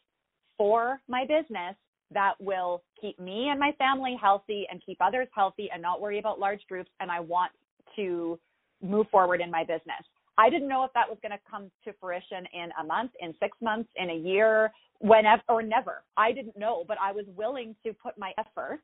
[0.59, 1.77] for my business
[2.15, 6.19] that will keep me and my family healthy and keep others healthy and not worry
[6.19, 6.91] about large groups.
[7.01, 7.53] And I want
[7.97, 8.39] to
[8.83, 10.03] move forward in my business.
[10.39, 13.35] I didn't know if that was going to come to fruition in a month, in
[13.39, 16.03] six months, in a year, whenever or never.
[16.17, 18.81] I didn't know, but I was willing to put my effort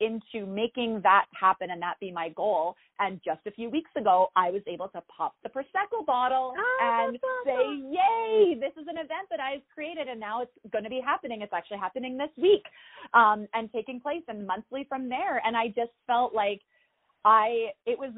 [0.00, 2.76] into making that happen and that be my goal.
[2.98, 6.78] And just a few weeks ago, I was able to pop the Prosecco bottle oh,
[6.82, 7.46] and awesome.
[7.46, 11.00] say, Yay, this is an event that I've created and now it's going to be
[11.04, 11.42] happening.
[11.42, 12.64] It's actually happening this week
[13.14, 15.42] um, and taking place and monthly from there.
[15.44, 16.60] And I just felt like
[17.24, 18.12] I, it was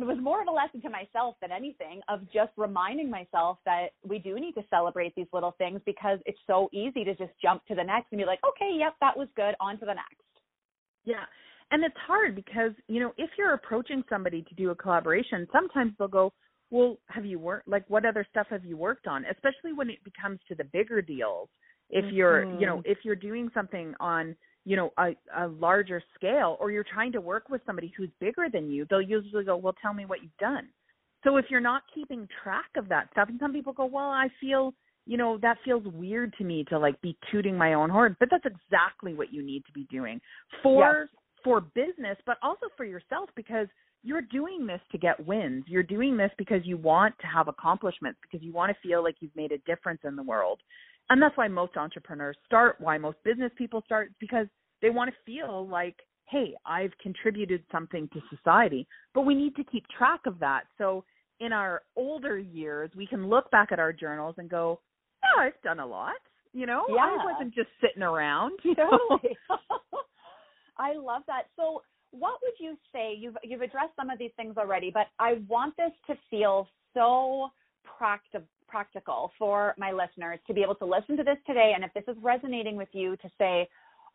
[0.00, 3.88] it was more of a lesson to myself than anything of just reminding myself that
[4.06, 7.64] we do need to celebrate these little things because it's so easy to just jump
[7.66, 10.22] to the next and be like, okay, yep, that was good, on to the next.
[11.08, 11.24] Yeah.
[11.70, 15.92] And it's hard because, you know, if you're approaching somebody to do a collaboration, sometimes
[15.98, 16.32] they'll go,
[16.70, 19.24] well, have you worked, like, what other stuff have you worked on?
[19.24, 21.48] Especially when it becomes to the bigger deals.
[21.90, 22.60] If you're, mm-hmm.
[22.60, 22.90] you know, mm-hmm.
[22.90, 27.22] if you're doing something on, you know, a, a larger scale or you're trying to
[27.22, 30.36] work with somebody who's bigger than you, they'll usually go, well, tell me what you've
[30.38, 30.68] done.
[31.24, 34.28] So if you're not keeping track of that stuff, and some people go, well, I
[34.40, 34.74] feel
[35.08, 38.28] you know that feels weird to me to like be tooting my own horn but
[38.30, 40.20] that's exactly what you need to be doing
[40.62, 41.20] for yes.
[41.42, 43.66] for business but also for yourself because
[44.04, 45.64] you're doing this to get wins.
[45.66, 49.16] You're doing this because you want to have accomplishments because you want to feel like
[49.20, 50.60] you've made a difference in the world.
[51.10, 54.46] And that's why most entrepreneurs start why most business people start because
[54.82, 58.86] they want to feel like hey i've contributed something to society.
[59.14, 60.64] But we need to keep track of that.
[60.76, 61.04] So
[61.40, 64.80] in our older years, we can look back at our journals and go,
[65.22, 66.14] yeah, I've done a lot.
[66.52, 67.16] You know, yeah.
[67.20, 68.58] I wasn't just sitting around.
[68.64, 69.36] You know, totally.
[70.78, 71.44] I love that.
[71.56, 73.14] So, what would you say?
[73.16, 77.48] You've you've addressed some of these things already, but I want this to feel so
[77.98, 81.92] practical practical for my listeners to be able to listen to this today and if
[81.94, 83.66] this is resonating with you to say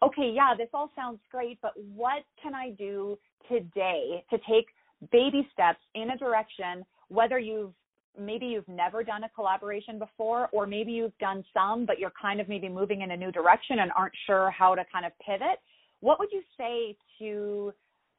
[0.04, 3.18] okay yeah this all sounds great but what can i do
[3.50, 4.68] today to take
[5.12, 7.74] baby steps in a direction whether you've
[8.20, 12.40] maybe you've never done a collaboration before, or maybe you've done some, but you're kind
[12.40, 15.60] of maybe moving in a new direction and aren't sure how to kind of pivot.
[16.02, 17.74] What would you say to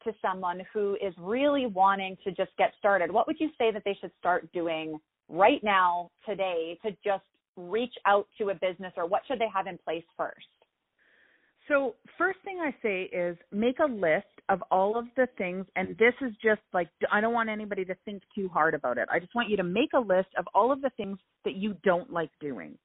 [0.04, 3.10] to someone who is really wanting to just get started?
[3.10, 4.98] What would you say that they should start doing
[5.30, 7.24] right now, today, to just
[7.56, 10.46] reach out to a business, or what should they have in place first?
[11.68, 15.96] So, first thing I say is make a list of all of the things, and
[15.98, 19.08] this is just like, I don't want anybody to think too hard about it.
[19.10, 21.74] I just want you to make a list of all of the things that you
[21.82, 22.76] don't like doing.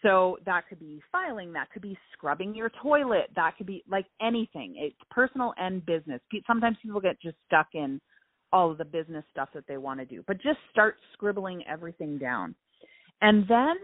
[0.00, 4.06] So, that could be filing, that could be scrubbing your toilet, that could be like
[4.22, 4.76] anything.
[4.78, 6.20] It's personal and business.
[6.46, 8.00] Sometimes people get just stuck in
[8.52, 12.16] all of the business stuff that they want to do, but just start scribbling everything
[12.16, 12.54] down.
[13.20, 13.76] And then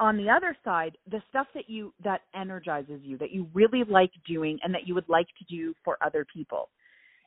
[0.00, 4.10] on the other side, the stuff that you that energizes you, that you really like
[4.26, 6.68] doing and that you would like to do for other people.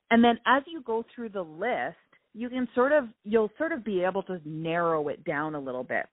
[0.09, 1.97] And then as you go through the list,
[2.33, 5.83] you can sort of you'll sort of be able to narrow it down a little
[5.83, 6.05] bit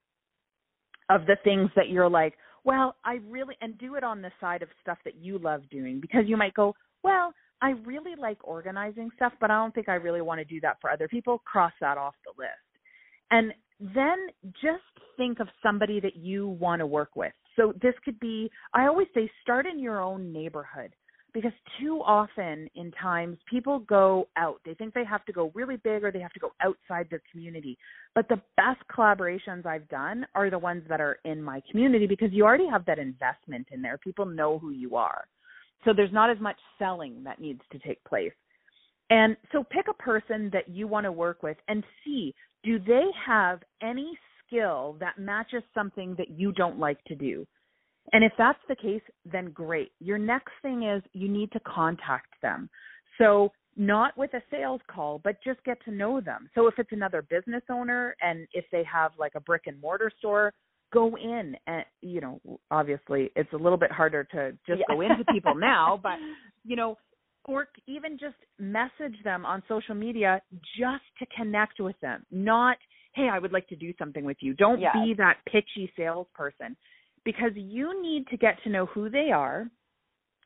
[1.09, 4.61] of the things that you're like, well, I really and do it on the side
[4.61, 9.09] of stuff that you love doing because you might go, well, I really like organizing
[9.15, 11.41] stuff, but I don't think I really want to do that for other people.
[11.45, 12.51] Cross that off the list.
[13.31, 14.27] And then
[14.61, 14.83] just
[15.17, 17.33] think of somebody that you want to work with.
[17.55, 20.93] So this could be, I always say, start in your own neighborhood
[21.33, 24.59] because too often in times people go out.
[24.65, 27.21] They think they have to go really big or they have to go outside their
[27.31, 27.77] community.
[28.15, 32.31] But the best collaborations I've done are the ones that are in my community because
[32.31, 33.97] you already have that investment in there.
[33.97, 35.25] People know who you are.
[35.85, 38.33] So there's not as much selling that needs to take place.
[39.11, 43.05] And so pick a person that you want to work with and see do they
[43.25, 47.45] have any skill that matches something that you don't like to do?
[48.11, 49.91] And if that's the case, then great.
[49.99, 52.69] Your next thing is you need to contact them.
[53.17, 56.49] So not with a sales call, but just get to know them.
[56.55, 60.11] So if it's another business owner and if they have like a brick and mortar
[60.17, 60.53] store,
[60.91, 62.41] go in and you know,
[62.71, 64.95] obviously it's a little bit harder to just yeah.
[64.95, 66.17] go into people now, but
[66.65, 66.97] you know,
[67.49, 70.39] or even just message them on social media
[70.77, 72.23] just to connect with them.
[72.31, 72.77] Not,
[73.15, 74.53] hey, I would like to do something with you.
[74.53, 74.93] Don't yes.
[74.93, 76.77] be that pitchy salesperson
[77.25, 79.67] because you need to get to know who they are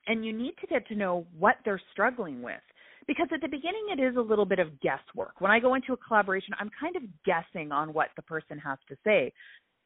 [0.08, 2.62] and you need to get to know what they're struggling with.
[3.06, 5.39] Because at the beginning, it is a little bit of guesswork.
[5.39, 8.78] When I go into a collaboration, I'm kind of guessing on what the person has
[8.88, 9.34] to say.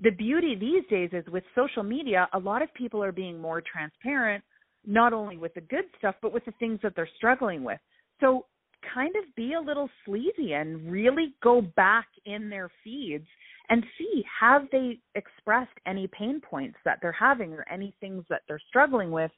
[0.02, 3.62] The beauty these days is with social media, a lot of people are being more
[3.62, 4.44] transparent,
[4.86, 7.80] not only with the good stuff, but with the things that they're struggling with.
[8.22, 8.46] So
[8.94, 13.28] kind of be a little sleazy and really go back in their feeds
[13.70, 18.42] and see have they expressed any pain points that they're having or any things that
[18.48, 19.32] they're struggling with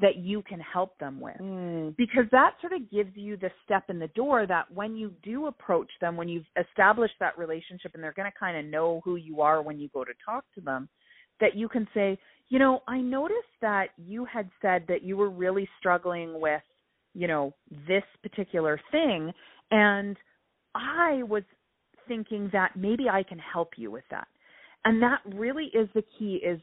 [0.00, 1.94] that you can help them with mm.
[1.96, 5.46] because that sort of gives you the step in the door that when you do
[5.46, 9.16] approach them when you've established that relationship and they're going to kind of know who
[9.16, 10.88] you are when you go to talk to them
[11.40, 15.30] that you can say you know i noticed that you had said that you were
[15.30, 16.62] really struggling with
[17.14, 17.52] you know
[17.86, 19.32] this particular thing
[19.70, 20.16] and
[20.74, 21.42] i was
[22.10, 24.26] thinking that maybe I can help you with that.
[24.84, 26.60] And that really is the key is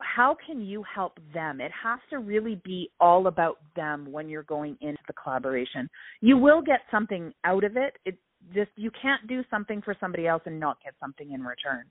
[0.00, 1.60] how can you help them?
[1.60, 5.90] It has to really be all about them when you're going into the collaboration.
[6.20, 7.94] You will get something out of it.
[8.04, 8.16] It
[8.54, 11.84] just you can't do something for somebody else and not get something in return.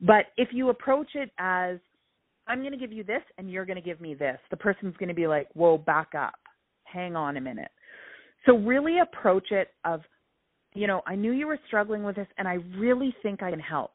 [0.00, 1.78] But if you approach it as
[2.46, 4.96] I'm going to give you this and you're going to give me this, the person's
[4.96, 6.34] going to be like, "Whoa, back up.
[6.84, 7.70] Hang on a minute."
[8.46, 10.02] So really approach it of
[10.74, 13.60] you know, I knew you were struggling with this and I really think I can
[13.60, 13.92] help.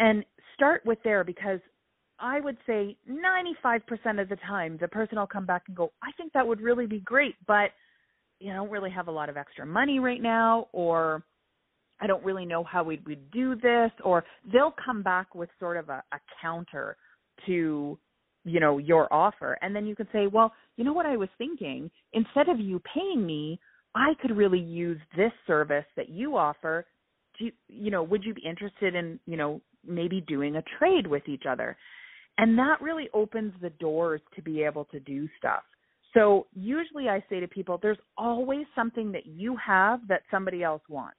[0.00, 1.60] And start with there because
[2.18, 6.10] I would say 95% of the time the person will come back and go, I
[6.16, 7.70] think that would really be great, but
[8.40, 11.22] you know, I don't really have a lot of extra money right now or
[12.00, 15.76] I don't really know how we would do this or they'll come back with sort
[15.76, 16.96] of a, a counter
[17.46, 17.98] to
[18.44, 21.30] you know your offer and then you can say well you know what i was
[21.38, 23.58] thinking instead of you paying me
[23.94, 26.84] I could really use this service that you offer.
[27.38, 31.06] Do you, you know, would you be interested in, you know, maybe doing a trade
[31.06, 31.76] with each other?
[32.38, 35.62] And that really opens the doors to be able to do stuff.
[36.12, 40.82] So usually I say to people, there's always something that you have that somebody else
[40.88, 41.16] wants.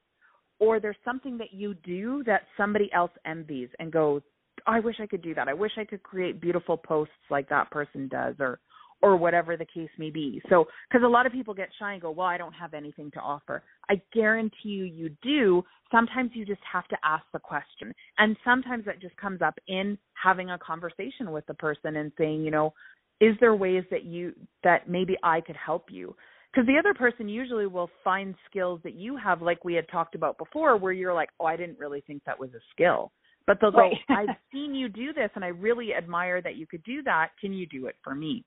[0.60, 4.22] Or there's something that you do that somebody else envies and goes,
[4.66, 5.48] I wish I could do that.
[5.48, 8.60] I wish I could create beautiful posts like that person does or
[9.02, 10.42] or whatever the case may be.
[10.50, 13.12] So, because a lot of people get shy and go, Well, I don't have anything
[13.12, 13.62] to offer.
[13.90, 15.64] I guarantee you, you do.
[15.92, 17.94] Sometimes you just have to ask the question.
[18.18, 22.44] And sometimes that just comes up in having a conversation with the person and saying,
[22.44, 22.74] You know,
[23.22, 26.16] is there ways that you, that maybe I could help you?
[26.56, 30.16] Because the other person usually will find skills that you have, like we had talked
[30.16, 33.12] about before, where you're like, Oh, I didn't really think that was a skill.
[33.46, 36.84] But they'll go, I've seen you do this and I really admire that you could
[36.84, 37.30] do that.
[37.40, 38.44] Can you do it for me?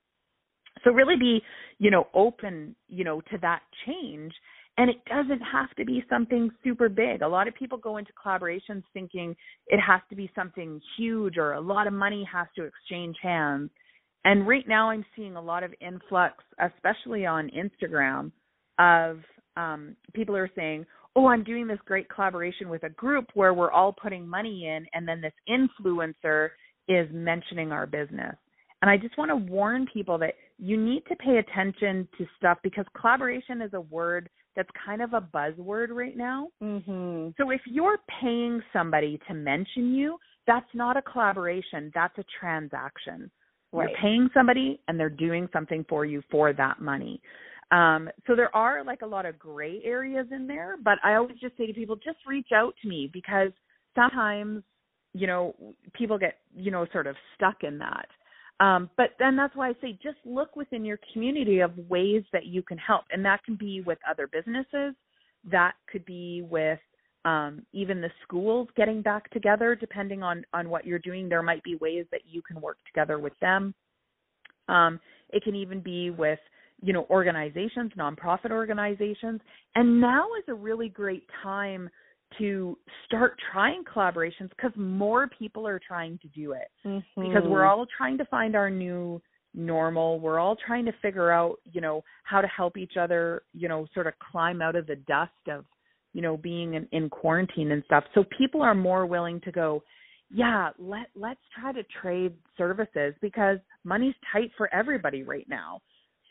[0.83, 1.41] So really be,
[1.77, 4.33] you know, open, you know, to that change.
[4.77, 7.21] And it doesn't have to be something super big.
[7.21, 9.35] A lot of people go into collaborations thinking
[9.67, 13.69] it has to be something huge or a lot of money has to exchange hands.
[14.25, 18.31] And right now I'm seeing a lot of influx, especially on Instagram,
[18.77, 19.19] of
[19.57, 23.71] um, people are saying, oh, I'm doing this great collaboration with a group where we're
[23.71, 26.49] all putting money in, and then this influencer
[26.87, 28.35] is mentioning our business.
[28.81, 32.57] And I just want to warn people that you need to pay attention to stuff
[32.63, 36.47] because collaboration is a word that's kind of a buzzword right now.
[36.63, 37.29] Mm-hmm.
[37.37, 40.17] So if you're paying somebody to mention you,
[40.47, 43.29] that's not a collaboration, that's a transaction.
[43.71, 43.89] Right.
[43.89, 47.21] You're paying somebody and they're doing something for you for that money.
[47.71, 51.37] Um, so there are like a lot of gray areas in there, but I always
[51.39, 53.51] just say to people, just reach out to me because
[53.93, 54.63] sometimes,
[55.13, 55.55] you know,
[55.93, 58.07] people get, you know, sort of stuck in that.
[58.59, 62.45] Um, but then that's why I say just look within your community of ways that
[62.45, 63.05] you can help.
[63.11, 64.95] And that can be with other businesses,
[65.49, 66.79] that could be with
[67.29, 71.29] um, even the schools getting back together, depending on, on what you're doing.
[71.29, 73.75] There might be ways that you can work together with them.
[74.67, 74.99] Um,
[75.29, 76.39] it can even be with,
[76.81, 79.41] you know, organizations, nonprofit organizations.
[79.75, 81.89] And now is a really great time
[82.39, 87.21] to start trying collaborations because more people are trying to do it mm-hmm.
[87.21, 89.19] because we're all trying to find our new
[89.55, 93.67] normal we're all trying to figure out you know how to help each other you
[93.67, 95.65] know sort of climb out of the dust of
[96.19, 99.81] you know being in, in quarantine and stuff so people are more willing to go
[100.29, 105.79] yeah let let's try to trade services because money's tight for everybody right now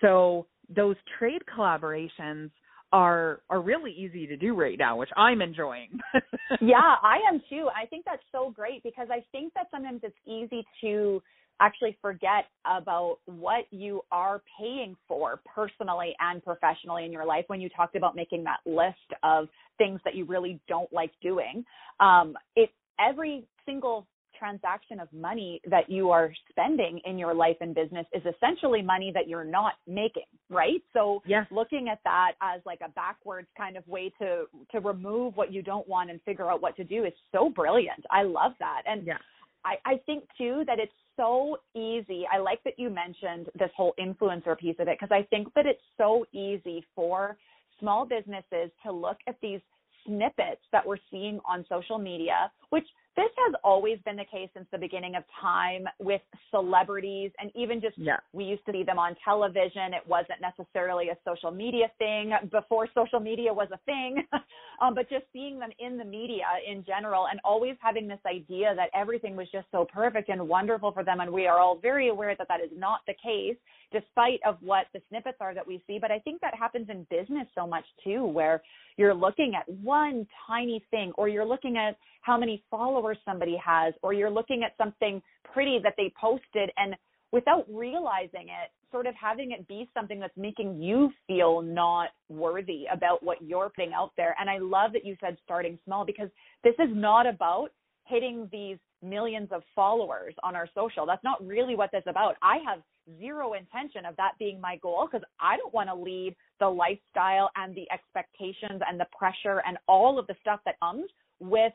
[0.03, 2.51] so those trade collaborations
[2.93, 5.99] are are really easy to do right now, which I'm enjoying.
[6.61, 7.69] yeah, I am too.
[7.77, 11.23] I think that's so great because I think that sometimes it's easy to
[11.61, 17.61] actually forget about what you are paying for personally and professionally in your life when
[17.61, 21.65] you talked about making that list of things that you really don't like doing.
[22.01, 24.07] Um, it every single
[24.39, 29.11] transaction of money that you are spending in your life and business is essentially money
[29.13, 30.83] that you're not making, right?
[30.93, 31.47] So yes.
[31.51, 35.63] looking at that as like a backwards kind of way to to remove what you
[35.63, 38.05] don't want and figure out what to do is so brilliant.
[38.11, 38.83] I love that.
[38.87, 39.19] And yeah.
[39.65, 42.25] I, I think too that it's so easy.
[42.33, 45.67] I like that you mentioned this whole influencer piece of it because I think that
[45.67, 47.37] it's so easy for
[47.81, 49.61] small businesses to look at these
[50.07, 52.87] snippets that we're seeing on social media, which
[53.19, 56.21] this has always been the case since the beginning of time with
[56.53, 58.19] celebrities and even just yeah.
[58.33, 59.93] we used to see them on television.
[59.93, 64.23] It wasn't necessarily a social media thing before social media was a thing,
[64.81, 68.73] um, but just seeing them in the media in general and always having this idea
[68.77, 71.19] that everything was just so perfect and wonderful for them.
[71.19, 73.57] And we are all very aware that that is not the case
[73.91, 75.99] despite of what the snippets are that we see.
[76.01, 78.63] But I think that happens in business so much too, where
[78.97, 83.95] you're looking at one tiny thing or you're looking at how many followers somebody has
[84.03, 86.95] or you're looking at something pretty that they posted and
[87.33, 92.85] without realizing it sort of having it be something that's making you feel not worthy
[92.93, 94.35] about what you're putting out there.
[94.41, 96.29] And i love that you said starting small because
[96.65, 97.69] this is not about
[98.05, 101.07] hitting these millions of followers on our social.
[101.07, 102.37] That's not really what this is about.
[102.43, 102.81] I have
[103.21, 107.51] zero intention of that being my goal because I don't want to lead the lifestyle
[107.57, 111.05] and the expectations and the pressure and all of the stuff that comes
[111.41, 111.73] with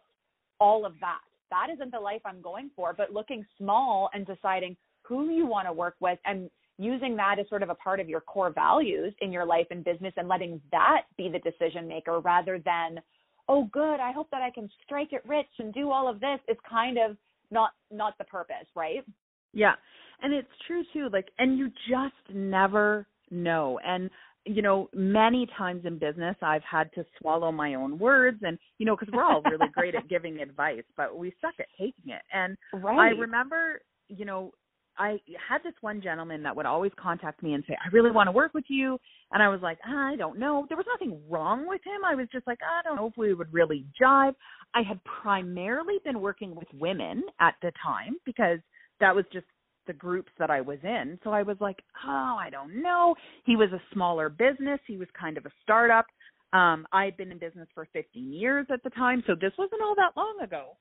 [0.59, 1.21] all of that.
[1.49, 5.67] That isn't the life I'm going for, but looking small and deciding who you want
[5.67, 6.49] to work with and
[6.79, 9.83] using that as sort of a part of your core values in your life and
[9.83, 12.99] business and letting that be the decision maker rather than,
[13.47, 16.39] oh good, I hope that I can strike it rich and do all of this
[16.47, 17.17] is kind of
[17.51, 19.05] not not the purpose, right?
[19.53, 19.73] Yeah.
[20.21, 23.79] And it's true too, like and you just never know.
[23.85, 24.09] And
[24.45, 28.85] you know, many times in business I've had to swallow my own words and you
[28.85, 32.21] know, because we're all really great at giving advice, but we suck at taking it.
[32.33, 32.97] And right.
[32.97, 34.51] I remember, you know,
[34.97, 35.19] I
[35.49, 38.31] had this one gentleman that would always contact me and say, I really want to
[38.31, 38.99] work with you.
[39.31, 40.65] And I was like, I don't know.
[40.67, 42.05] There was nothing wrong with him.
[42.05, 44.35] I was just like, I don't know if we would really jive.
[44.75, 48.59] I had primarily been working with women at the time because
[48.99, 49.45] that was just
[49.87, 51.19] the groups that I was in.
[51.23, 53.15] So I was like, oh, I don't know.
[53.45, 54.79] He was a smaller business.
[54.87, 56.05] He was kind of a startup.
[56.53, 59.81] Um, I had been in business for 15 years at the time, so this wasn't
[59.81, 60.77] all that long ago.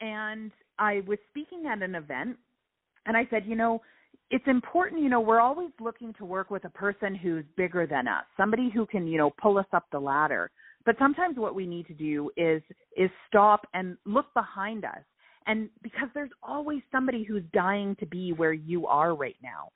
[0.00, 2.36] And I was speaking at an event,
[3.06, 3.80] and I said, you know,
[4.30, 8.08] it's important, you know, we're always looking to work with a person who's bigger than
[8.08, 10.50] us, somebody who can, you know, pull us up the ladder.
[10.86, 12.62] But sometimes what we need to do is
[12.96, 15.02] is stop and look behind us
[15.50, 19.72] and because there's always somebody who's dying to be where you are right now.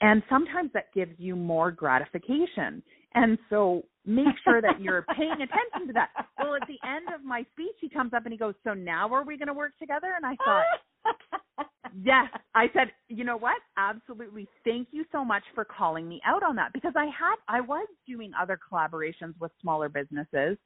[0.00, 2.82] And sometimes that gives you more gratification.
[3.14, 6.08] And so make sure that you're paying attention to that.
[6.38, 9.12] Well, at the end of my speech, he comes up and he goes, So now
[9.12, 10.14] are we going to work together?
[10.16, 11.66] And I thought,
[12.02, 12.26] Yes.
[12.54, 13.60] I said, You know what?
[13.76, 14.48] Absolutely.
[14.64, 17.86] Thank you so much for calling me out on that because I had, I was
[18.06, 20.56] doing other collaborations with smaller businesses,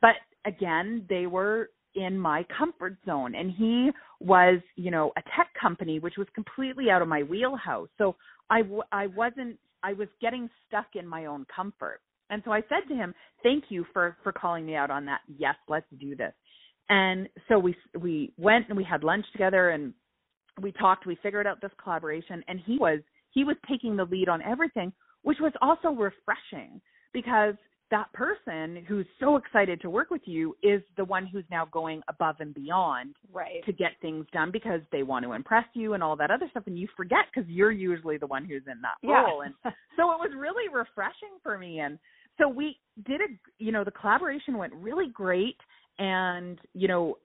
[0.00, 0.14] but
[0.44, 3.34] again, they were in my comfort zone.
[3.34, 7.88] And he was you know a tech company which was completely out of my wheelhouse.
[7.98, 8.16] So
[8.50, 12.00] i w- i wasn't i was getting stuck in my own comfort.
[12.30, 15.20] And so i said to him thank you for for calling me out on that.
[15.36, 16.32] Yes let's do this.
[16.88, 19.92] And so we we went and we had lunch together and
[20.60, 22.42] we talked we figured out this collaboration.
[22.48, 26.80] And he was he was taking the lead on everything which was also refreshing
[27.12, 27.54] because
[27.90, 32.02] that person who's so excited to work with you is the one who's now going
[32.08, 33.64] above and beyond right.
[33.64, 36.64] to get things done because they want to impress you and all that other stuff
[36.66, 39.22] and you forget because you're usually the one who's in that yeah.
[39.22, 39.42] role.
[39.42, 39.54] And
[39.96, 41.80] so it was really refreshing for me.
[41.80, 41.98] And
[42.38, 42.76] so we
[43.06, 43.26] did a
[43.58, 45.56] you know the collaboration went really great.
[45.98, 47.18] And you know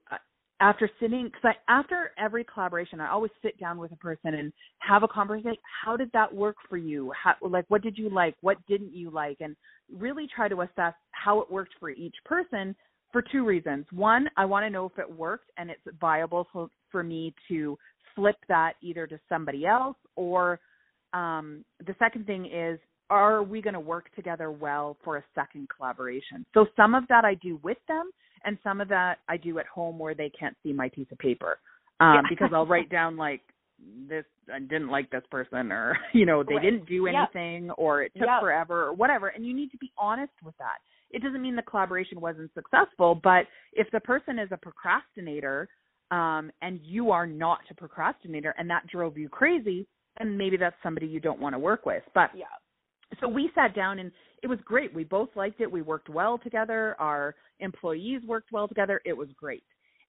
[0.63, 4.53] after sitting because I after every collaboration I always sit down with a person and
[4.79, 7.11] have a conversation how did that work for you?
[7.21, 8.35] How like what did you like?
[8.39, 9.37] What didn't you like?
[9.41, 9.57] And
[9.91, 12.73] really try to assess how it worked for each person
[13.11, 13.85] for two reasons.
[13.91, 17.77] One I want to know if it worked and it's viable for, for me to
[18.15, 20.61] flip that either to somebody else or
[21.11, 25.67] um the second thing is are we going to work together well for a second
[25.75, 26.45] collaboration?
[26.53, 28.09] So some of that I do with them
[28.45, 31.17] and some of that I do at home where they can't see my piece of
[31.17, 31.59] paper
[31.99, 32.21] um, yeah.
[32.29, 33.41] because I'll write down like
[34.07, 36.63] this I didn't like this person or you know they right.
[36.63, 37.75] didn't do anything yep.
[37.77, 38.41] or it took yep.
[38.41, 40.77] forever or whatever and you need to be honest with that.
[41.11, 45.67] It doesn't mean the collaboration wasn't successful, but if the person is a procrastinator
[46.11, 49.87] um and you are not a procrastinator and that drove you crazy,
[50.17, 52.03] then maybe that's somebody you don't want to work with.
[52.13, 52.45] But yeah.
[53.19, 54.11] So we sat down and
[54.41, 54.93] it was great.
[54.93, 55.71] We both liked it.
[55.71, 56.95] We worked well together.
[56.99, 59.01] Our employees worked well together.
[59.05, 59.63] It was great.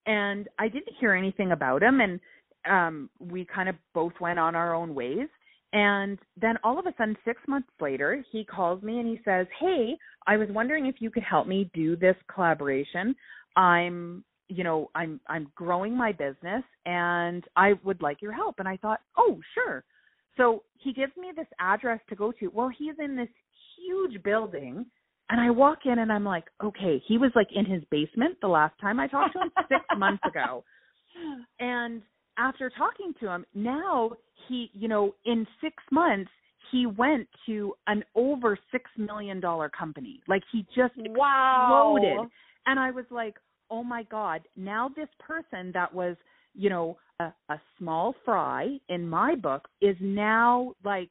[0.07, 2.21] And I didn't hear anything about him and
[2.69, 5.29] um we kind of both went on our own ways.
[5.73, 9.47] And then all of a sudden 6 months later, he calls me and he says,
[9.59, 9.97] "Hey,
[10.27, 13.15] I was wondering if you could help me do this collaboration.
[13.57, 18.69] I'm you know, I'm I'm growing my business and I would like your help." And
[18.69, 19.85] I thought, "Oh, sure."
[20.37, 22.49] So he gives me this address to go to.
[22.49, 23.29] Well, he's in this
[23.77, 24.87] huge building
[25.31, 28.49] and I walk in and I'm like, okay, he was like in his basement the
[28.49, 30.65] last time I talked to him six months ago.
[31.61, 32.03] And
[32.37, 34.13] after talking to him, now
[34.49, 36.31] he, you know, in six months,
[36.71, 40.21] he went to an over six million dollar company.
[40.29, 41.95] Like he just wow.
[41.97, 42.31] exploded.
[42.67, 43.37] And I was like,
[43.71, 46.17] oh my God, now this person that was,
[46.55, 51.11] you know, a, a small fry in my book is now like,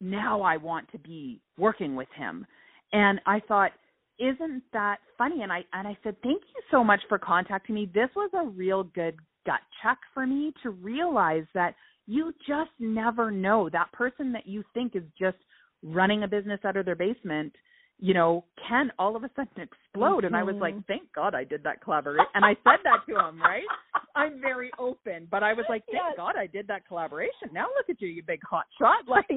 [0.00, 2.46] now I want to be working with him
[2.92, 3.72] and I thought,
[4.18, 5.42] isn't that funny?
[5.42, 7.90] And I and I said, thank you so much for contacting me.
[7.92, 11.74] This was a real good gut check for me to realize that
[12.06, 15.38] you just never know that person that you think is just
[15.82, 17.54] running a business out of their basement
[18.00, 20.24] you know, can all of a sudden explode.
[20.24, 20.26] Mm-hmm.
[20.26, 22.24] And I was like, thank God I did that collaboration.
[22.34, 23.62] And I said that to him, right?
[24.16, 26.14] I'm very open, but I was like, thank yes.
[26.16, 27.52] God I did that collaboration.
[27.52, 29.06] Now look at you, you big hot shot.
[29.06, 29.36] Like, yeah.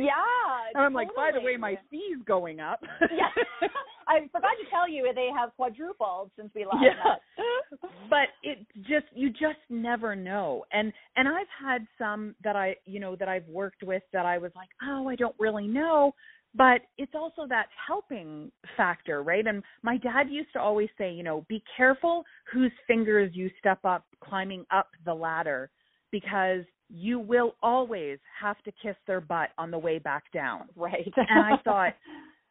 [0.74, 1.05] And I'm totally.
[1.05, 2.80] like, by the way, my fee's going up.
[3.01, 3.68] yeah.
[4.07, 7.03] I forgot to tell you they have quadrupled since we last yeah.
[7.03, 7.91] met.
[8.09, 10.66] but it just you just never know.
[10.72, 14.38] And and I've had some that I you know that I've worked with that I
[14.38, 16.14] was like, oh, I don't really know
[16.56, 19.45] but it's also that helping factor, right?
[19.45, 23.80] And my dad used to always say, you know, be careful whose fingers you step
[23.84, 25.70] up climbing up the ladder
[26.12, 30.68] because you will always have to kiss their butt on the way back down.
[30.76, 31.12] Right.
[31.18, 31.93] and I thought,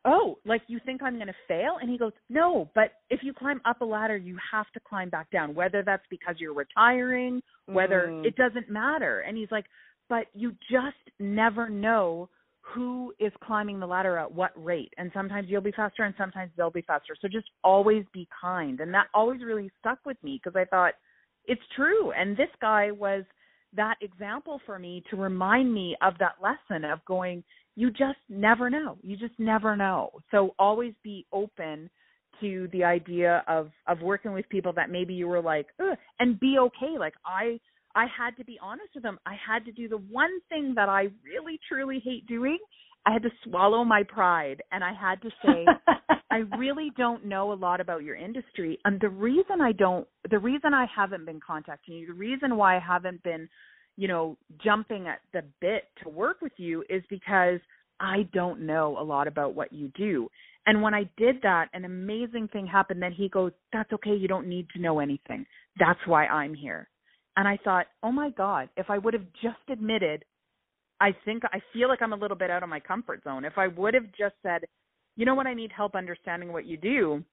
[0.05, 1.77] oh, like you think I'm going to fail?
[1.81, 5.11] And he goes, no, but if you climb up a ladder, you have to climb
[5.11, 8.27] back down, whether that's because you're retiring, whether mm.
[8.27, 9.21] it doesn't matter.
[9.21, 9.67] And he's like,
[10.09, 12.29] but you just never know
[12.75, 14.93] who is climbing the ladder at what rate.
[14.99, 17.15] And sometimes you'll be faster and sometimes they'll be faster.
[17.21, 18.81] So just always be kind.
[18.81, 20.95] And that always really stuck with me because I thought
[21.47, 22.13] it's true.
[22.13, 23.25] And this guy was
[23.75, 27.43] that example for me to remind me of that lesson of going,
[27.75, 28.99] you just never know.
[29.03, 30.11] You just never know.
[30.31, 31.91] So always be open
[32.41, 35.67] to the idea of of working with people that maybe you were like,
[36.19, 36.99] and be okay.
[36.99, 37.61] Like I
[37.95, 39.19] I had to be honest with them.
[39.27, 42.59] I had to do the one thing that I really truly hate doing.
[43.05, 45.67] I had to swallow my pride and I had to say,
[46.31, 48.79] I really don't know a lot about your industry.
[48.85, 52.77] And the reason I don't, the reason I haven't been contacting you, the reason why
[52.77, 53.49] I haven't been,
[53.97, 57.61] you know, jumping at the bit to work with you is because
[58.01, 60.29] I don't know a lot about what you do.
[60.65, 63.03] And when I did that, an amazing thing happened.
[63.03, 64.15] Then he goes, That's okay.
[64.15, 65.45] You don't need to know anything.
[65.79, 66.89] That's why I'm here.
[67.37, 70.25] And I thought, oh my God, if I would have just admitted,
[71.01, 73.45] I think I feel like I'm a little bit out of my comfort zone.
[73.45, 74.65] If I would have just said,
[75.17, 77.25] you know what, I need help understanding what you do,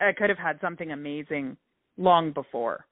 [0.00, 1.56] I could have had something amazing
[1.96, 2.86] long before.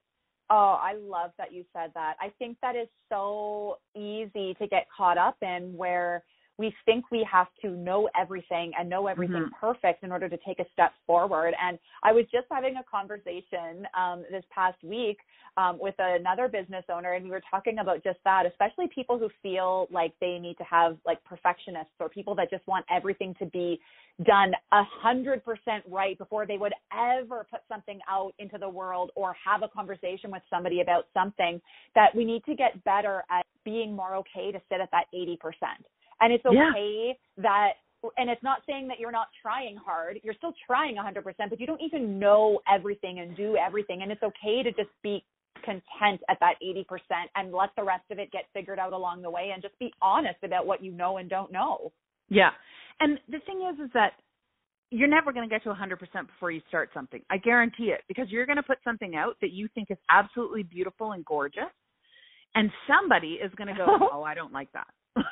[0.49, 2.15] Oh, I love that you said that.
[2.21, 6.23] I think that is so easy to get caught up in where
[6.59, 9.53] we think we have to know everything and know everything Mhm.
[9.53, 11.55] perfect in order to take a step forward.
[11.61, 15.21] And I was just having a conversation um, this past week
[15.59, 19.29] um, with another business owner, and we were talking about just that, especially people who
[19.43, 23.47] feel like they need to have like perfectionists or people that just want everything to
[23.47, 23.81] be
[24.23, 29.11] done a hundred percent right before they would ever put something out into the world
[29.15, 31.61] or have a conversation with somebody about something
[31.95, 35.37] that we need to get better at being more okay to sit at that 80%.
[36.21, 36.71] And it's Yeah.
[36.71, 37.73] okay that
[38.17, 40.21] and it's not saying that you're not trying hard.
[40.23, 44.23] You're still trying 100%, but you don't even know everything and do everything and it's
[44.23, 45.25] okay to just be
[45.65, 46.85] content at that 80%
[47.35, 49.93] and let the rest of it get figured out along the way and just be
[50.01, 51.91] honest about what you know and don't know.
[52.29, 52.51] Yeah.
[53.01, 54.13] And the thing is, is that
[54.91, 57.21] you're never going to get to 100% before you start something.
[57.29, 60.63] I guarantee it because you're going to put something out that you think is absolutely
[60.63, 61.73] beautiful and gorgeous.
[62.55, 64.87] And somebody is going to go, oh, I don't like that.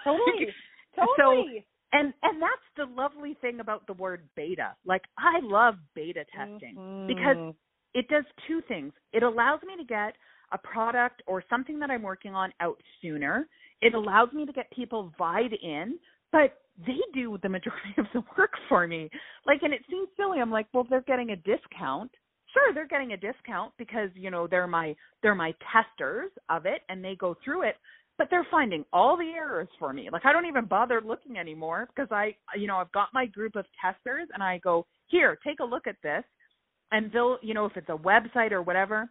[0.97, 1.64] Totally.
[1.93, 4.74] and and that's the lovely thing about the word beta.
[4.84, 7.55] Like I love beta testing because Mhm.
[7.94, 8.92] it does two things.
[9.12, 10.16] It allows me to get
[10.52, 13.48] a product or something that I'm working on out sooner.
[13.80, 15.98] It allows me to get people vied in,
[16.32, 19.11] but they do the majority of the work for me.
[19.46, 20.40] Like, and it seems silly.
[20.40, 22.11] I'm like, well, they're getting a discount.
[22.52, 26.82] Sure, they're getting a discount because you know they're my they're my testers of it,
[26.88, 27.76] and they go through it.
[28.16, 30.08] But they're finding all the errors for me.
[30.12, 33.56] Like I don't even bother looking anymore because I, you know, I've got my group
[33.56, 36.22] of testers, and I go here, take a look at this,
[36.92, 39.08] and they'll you know if it's a website or whatever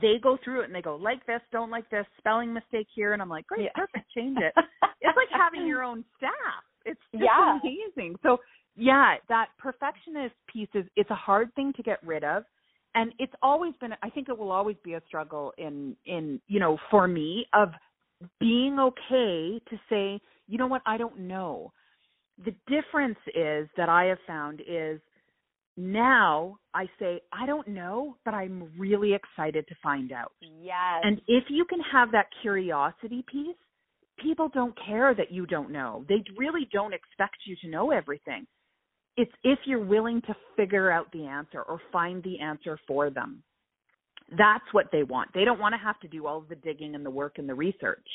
[0.00, 3.12] they go through it and they go like this don't like this spelling mistake here
[3.12, 3.70] and i'm like great Yeah.
[3.74, 4.52] perfect change it
[5.00, 6.32] it's like having your own staff
[6.84, 7.58] it's just Yeah.
[7.62, 8.38] amazing so
[8.76, 12.44] yeah that perfectionist piece is it's a hard thing to get rid of
[12.94, 16.60] and it's always been i think it will always be a struggle in in you
[16.60, 17.70] know for me of
[18.40, 21.72] being okay to say you know what i don't know
[22.44, 25.00] the difference is that i have found is
[25.76, 30.32] now I say, I don't know, but I'm really excited to find out.
[30.40, 31.02] Yes.
[31.02, 33.56] And if you can have that curiosity piece,
[34.18, 36.04] people don't care that you don't know.
[36.08, 38.46] They really don't expect you to know everything.
[39.16, 43.42] It's if you're willing to figure out the answer or find the answer for them.
[44.36, 45.30] That's what they want.
[45.34, 47.48] They don't want to have to do all of the digging and the work and
[47.48, 48.06] the research.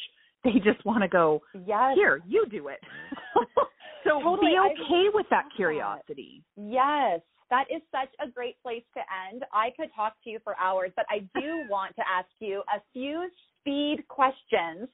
[0.44, 1.96] They just want to go, yes.
[1.96, 2.80] here, you do it.
[4.04, 5.56] so Totally, be I okay with that that.
[5.56, 6.44] curiosity.
[6.56, 7.22] Yes.
[7.50, 9.02] That is such a great place to
[9.32, 9.44] end.
[9.54, 12.82] I could talk to you for hours, but I do want to ask you a
[12.94, 13.30] few
[13.62, 14.88] speed questions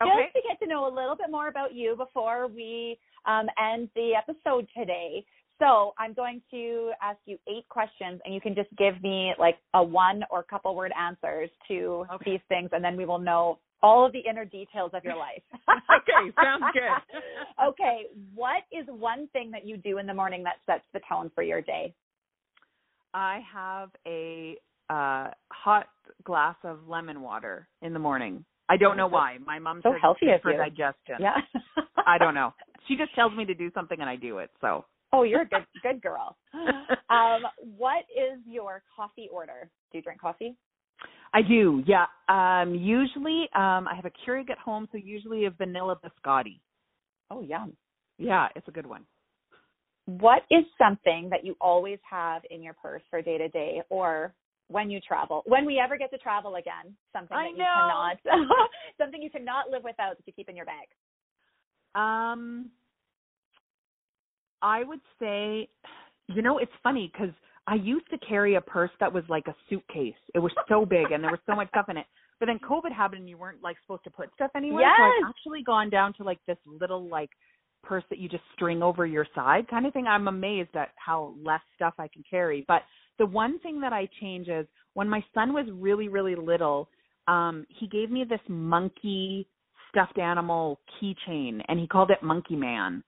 [0.00, 0.10] Okay.
[0.22, 3.88] just to get to know a little bit more about you before we um, end
[3.96, 5.24] the episode today.
[5.58, 9.56] So I'm going to ask you eight questions, and you can just give me like
[9.74, 12.32] a one or couple word answers to Okay.
[12.32, 15.42] these things, and then we will know all of the inner details of your life.
[15.68, 17.20] okay, sounds good.
[17.68, 21.30] okay, what is one thing that you do in the morning that sets the tone
[21.34, 21.92] for your day?
[23.14, 24.56] I have a
[24.90, 25.88] uh hot
[26.24, 28.44] glass of lemon water in the morning.
[28.68, 29.38] I don't know why.
[29.44, 30.58] My mom So says healthy it's for you.
[30.58, 31.16] digestion.
[31.20, 31.36] Yeah.
[32.06, 32.54] I don't know.
[32.86, 34.50] She just tells me to do something and I do it.
[34.60, 36.36] So Oh, you're a good good girl.
[37.10, 37.44] Um,
[37.78, 39.70] what is your coffee order?
[39.90, 40.54] Do you drink coffee?
[41.32, 41.82] I do.
[41.86, 42.04] Yeah.
[42.28, 46.60] Um usually um I have a Keurig at home, so usually a vanilla biscotti.
[47.30, 47.74] Oh, yum.
[48.18, 49.04] Yeah, it's a good one.
[50.04, 54.34] What is something that you always have in your purse for day to day or
[54.68, 55.42] when you travel?
[55.46, 57.74] When we ever get to travel again, something I that you know.
[57.74, 58.58] cannot
[58.98, 60.88] something you cannot live without that you keep in your bag.
[61.94, 62.70] Um,
[64.62, 65.68] I would say,
[66.28, 67.34] you know, it's funny because
[67.66, 70.14] I used to carry a purse that was like a suitcase.
[70.34, 72.06] It was so big and there was so much stuff in it.
[72.40, 74.92] But then COVID happened and you weren't like supposed to put stuff anywhere.
[74.96, 75.12] So Yes.
[75.24, 77.30] I've actually gone down to like this little like
[77.82, 80.06] purse that you just string over your side kind of thing.
[80.06, 82.64] I'm amazed at how less stuff I can carry.
[82.68, 82.82] But
[83.18, 86.88] the one thing that I change is when my son was really, really little,
[87.26, 89.48] um, he gave me this monkey
[89.90, 93.02] stuffed animal keychain and he called it Monkey Man.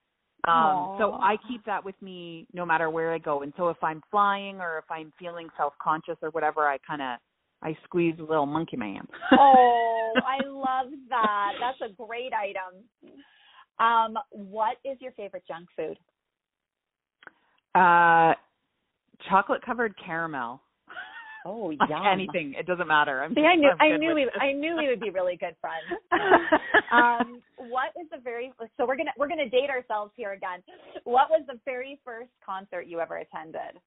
[0.48, 3.42] Um so I keep that with me no matter where I go.
[3.42, 7.18] And so if I'm flying or if I'm feeling self conscious or whatever, I kinda
[7.62, 9.06] I squeeze a little monkey man.
[9.32, 11.52] oh, I love that.
[11.60, 12.84] That's a great item.
[13.78, 15.98] Um, what is your favorite junk food?
[17.74, 18.34] uh
[19.28, 20.60] chocolate covered caramel.
[21.46, 22.06] Oh, yum.
[22.10, 22.54] anything.
[22.58, 23.22] It doesn't matter.
[23.22, 24.28] I'm See, I knew I knew we it.
[24.40, 26.00] I knew we would be really good friends.
[26.92, 30.62] um, what was the very so we're gonna we're gonna date ourselves here again.
[31.04, 33.80] What was the very first concert you ever attended?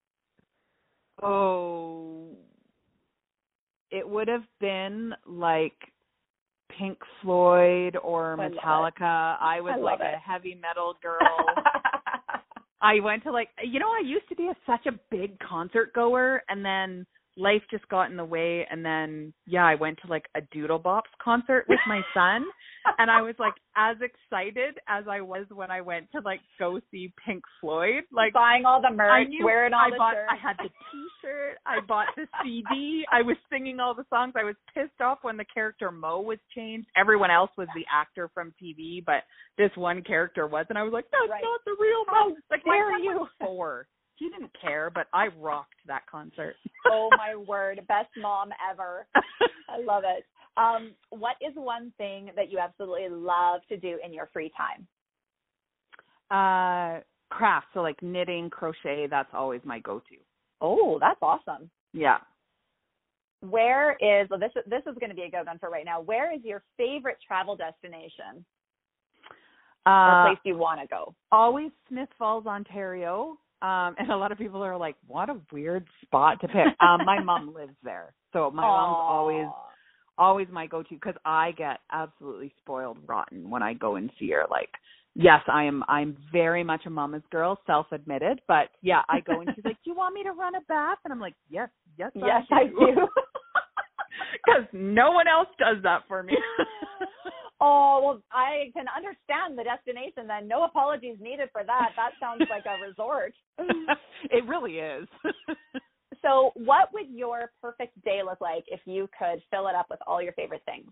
[1.22, 2.30] Oh,
[3.92, 5.74] it would have been like
[6.78, 9.38] Pink Floyd or Metallica.
[9.40, 10.16] I was I like it.
[10.16, 11.20] a heavy metal girl.
[12.82, 15.94] I went to like you know I used to be a, such a big concert
[15.94, 20.08] goer and then life just got in the way and then yeah I went to
[20.08, 22.46] like a Doodlebops concert with my son
[23.00, 26.80] and I was like as excited as I was when I went to like go
[26.92, 30.14] see Pink Floyd like buying all the I merch, knew wearing all I the bought
[30.14, 30.30] shirts.
[30.32, 34.34] I had the t-shirt, I bought the CD, I was singing all the songs.
[34.38, 36.88] I was pissed off when the character Moe was changed.
[36.96, 39.24] Everyone else was the actor from TV, but
[39.58, 41.42] this one character was and I was like that's Right.
[41.44, 42.36] not the real How Moe.
[42.52, 43.12] Like my dare son you.
[43.18, 43.88] was 4.
[44.24, 46.56] He didn't care, but I rocked that concert.
[46.90, 49.06] oh my word, best mom ever.
[49.68, 50.24] I love it.
[50.56, 54.88] Um, what is one thing that you absolutely love to do in your free time?
[56.32, 60.16] uh craft, so like knitting, crochet, that's always my go-to.
[60.62, 61.70] Oh, that's awesome.
[61.92, 62.20] Yeah.
[63.42, 64.52] Where is well, this?
[64.66, 66.00] This is going to be a good one for right now.
[66.00, 68.46] Where is your favorite travel destination
[69.86, 71.14] or Uh place you want to go?
[71.30, 73.38] always Smith Falls, Ontario.
[73.64, 77.06] Um, and a lot of people are like, "What a weird spot to pick." um,
[77.06, 79.48] my mom lives there, so my mom's always
[80.18, 84.44] always my go-to because I get absolutely spoiled rotten when I go and see her.
[84.50, 84.70] Like,
[85.16, 85.84] yes, I am.
[85.88, 88.42] I'm very much a mama's girl, self-admitted.
[88.48, 90.98] But yeah, I go and she's like, "Do you want me to run a bath?"
[91.06, 93.08] And I'm like, "Yes, yes, Yes, I do.
[94.44, 96.34] Because no one else does that for me.
[97.62, 100.28] oh well, I can understand the destination.
[100.28, 101.90] Then no apologies needed for that.
[101.96, 103.34] That sounds like a resort.
[104.32, 105.08] it really is.
[106.22, 110.00] So, what would your perfect day look like if you could fill it up with
[110.08, 110.90] all your favorite things?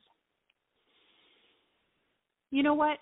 [2.51, 2.99] you know what?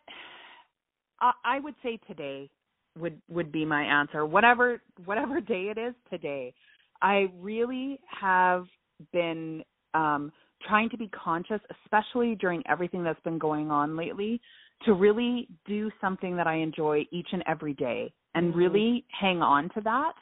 [1.19, 2.49] I, I would say today
[2.97, 4.25] would would be my answer.
[4.25, 6.53] Whatever whatever day it is today.
[7.01, 8.65] I really have
[9.11, 10.31] been um
[10.67, 14.41] trying to be conscious, especially during everything that's been going on lately,
[14.85, 18.57] to really do something that I enjoy each and every day and Mhm.
[18.57, 20.13] really hang on to that.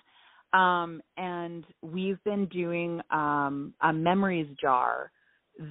[0.58, 5.12] Um and we've been doing um a memories jar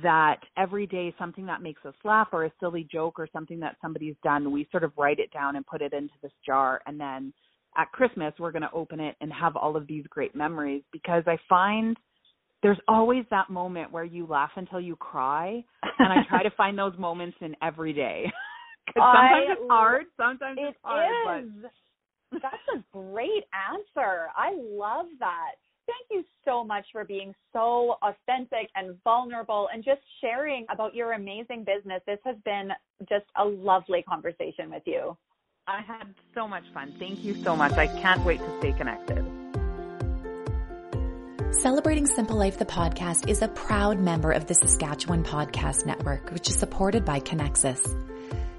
[0.03, 3.77] that every day something that makes us laugh or a silly joke or something that
[3.81, 6.81] somebody's done, we sort of write it down and put it into this jar.
[6.87, 7.33] And then
[7.77, 11.23] at Christmas, we're going to open it and have all of these great memories because
[11.27, 11.97] I find
[12.63, 15.65] there's always that moment where you laugh until you cry.
[15.99, 18.33] And I try to find those moments in every day
[18.95, 20.07] sometimes I it's hard.
[20.17, 21.45] Sometimes It it's hard.
[21.45, 21.51] is.
[22.33, 24.29] That's a great answer.
[24.37, 25.53] I love that.
[25.87, 31.13] Thank you so much for being so authentic and vulnerable and just sharing about your
[31.13, 32.03] amazing business.
[32.07, 32.71] This has been
[33.09, 35.17] just a lovely conversation with you.
[35.69, 36.95] I had so much fun.
[36.99, 37.73] Thank you so much.
[37.73, 39.36] I can't wait to stay connected.
[41.53, 46.49] Celebrating Simple Life, the podcast, is a proud member of the Saskatchewan Podcast Network, which
[46.49, 47.81] is supported by Connexus.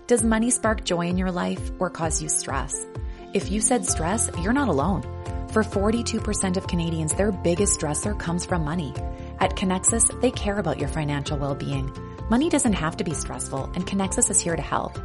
[0.07, 2.87] Does money spark joy in your life or cause you stress?
[3.33, 5.03] If you said stress, you're not alone.
[5.51, 8.93] For 42% of Canadians, their biggest stressor comes from money.
[9.39, 11.91] At Connexus, they care about your financial well-being.
[12.29, 14.97] Money doesn't have to be stressful, and Connexus is here to help.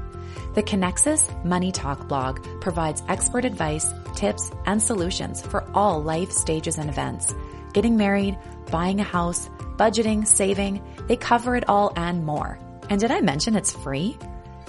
[0.55, 6.79] The Connexus Money Talk blog provides expert advice, tips, and solutions for all life stages
[6.79, 7.35] and events.
[7.73, 8.39] Getting married,
[8.71, 12.59] buying a house, budgeting, saving, they cover it all and more.
[12.91, 14.19] And did I mention it's free?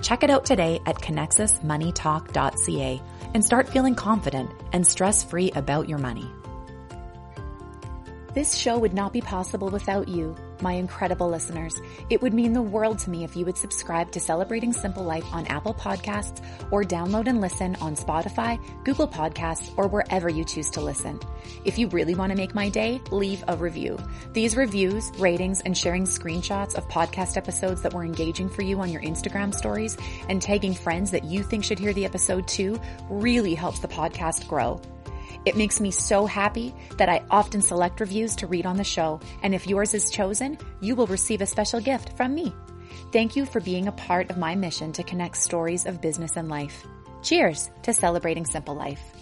[0.02, 3.02] Check it out today at connexusmoneytalk.ca
[3.34, 6.30] and start feeling confident and stress-free about your money.
[8.34, 11.80] This show would not be possible without you, my incredible listeners.
[12.10, 15.26] It would mean the world to me if you would subscribe to Celebrating Simple Life
[15.32, 20.72] on Apple Podcasts or download and listen on Spotify, Google Podcasts, or wherever you choose
[20.72, 21.20] to listen.
[21.66, 24.00] If you really want to make my day, leave a review.
[24.32, 28.90] These reviews, ratings, and sharing screenshots of podcast episodes that were engaging for you on
[28.90, 29.98] your Instagram stories
[30.30, 34.48] and tagging friends that you think should hear the episode too really helps the podcast
[34.48, 34.82] grow.
[35.46, 39.20] It makes me so happy that I often select reviews to read on the show,
[39.42, 42.54] and if yours is chosen, you will receive a special gift from me.
[43.12, 46.50] Thank you for being a part of my mission to connect stories of business and
[46.50, 46.86] life.
[47.22, 49.13] Cheers to celebrating simple life.